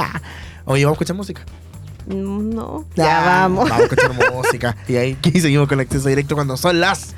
[0.65, 1.41] Oye, vamos a escuchar música.
[2.07, 2.85] No.
[2.95, 3.69] Ya vamos.
[3.69, 4.75] Vamos a escuchar música.
[4.87, 7.13] Y ahí y seguimos con el acceso directo cuando son las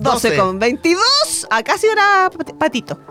[0.00, 1.46] 12 con 22.
[1.50, 2.98] A casi hora pat- patito.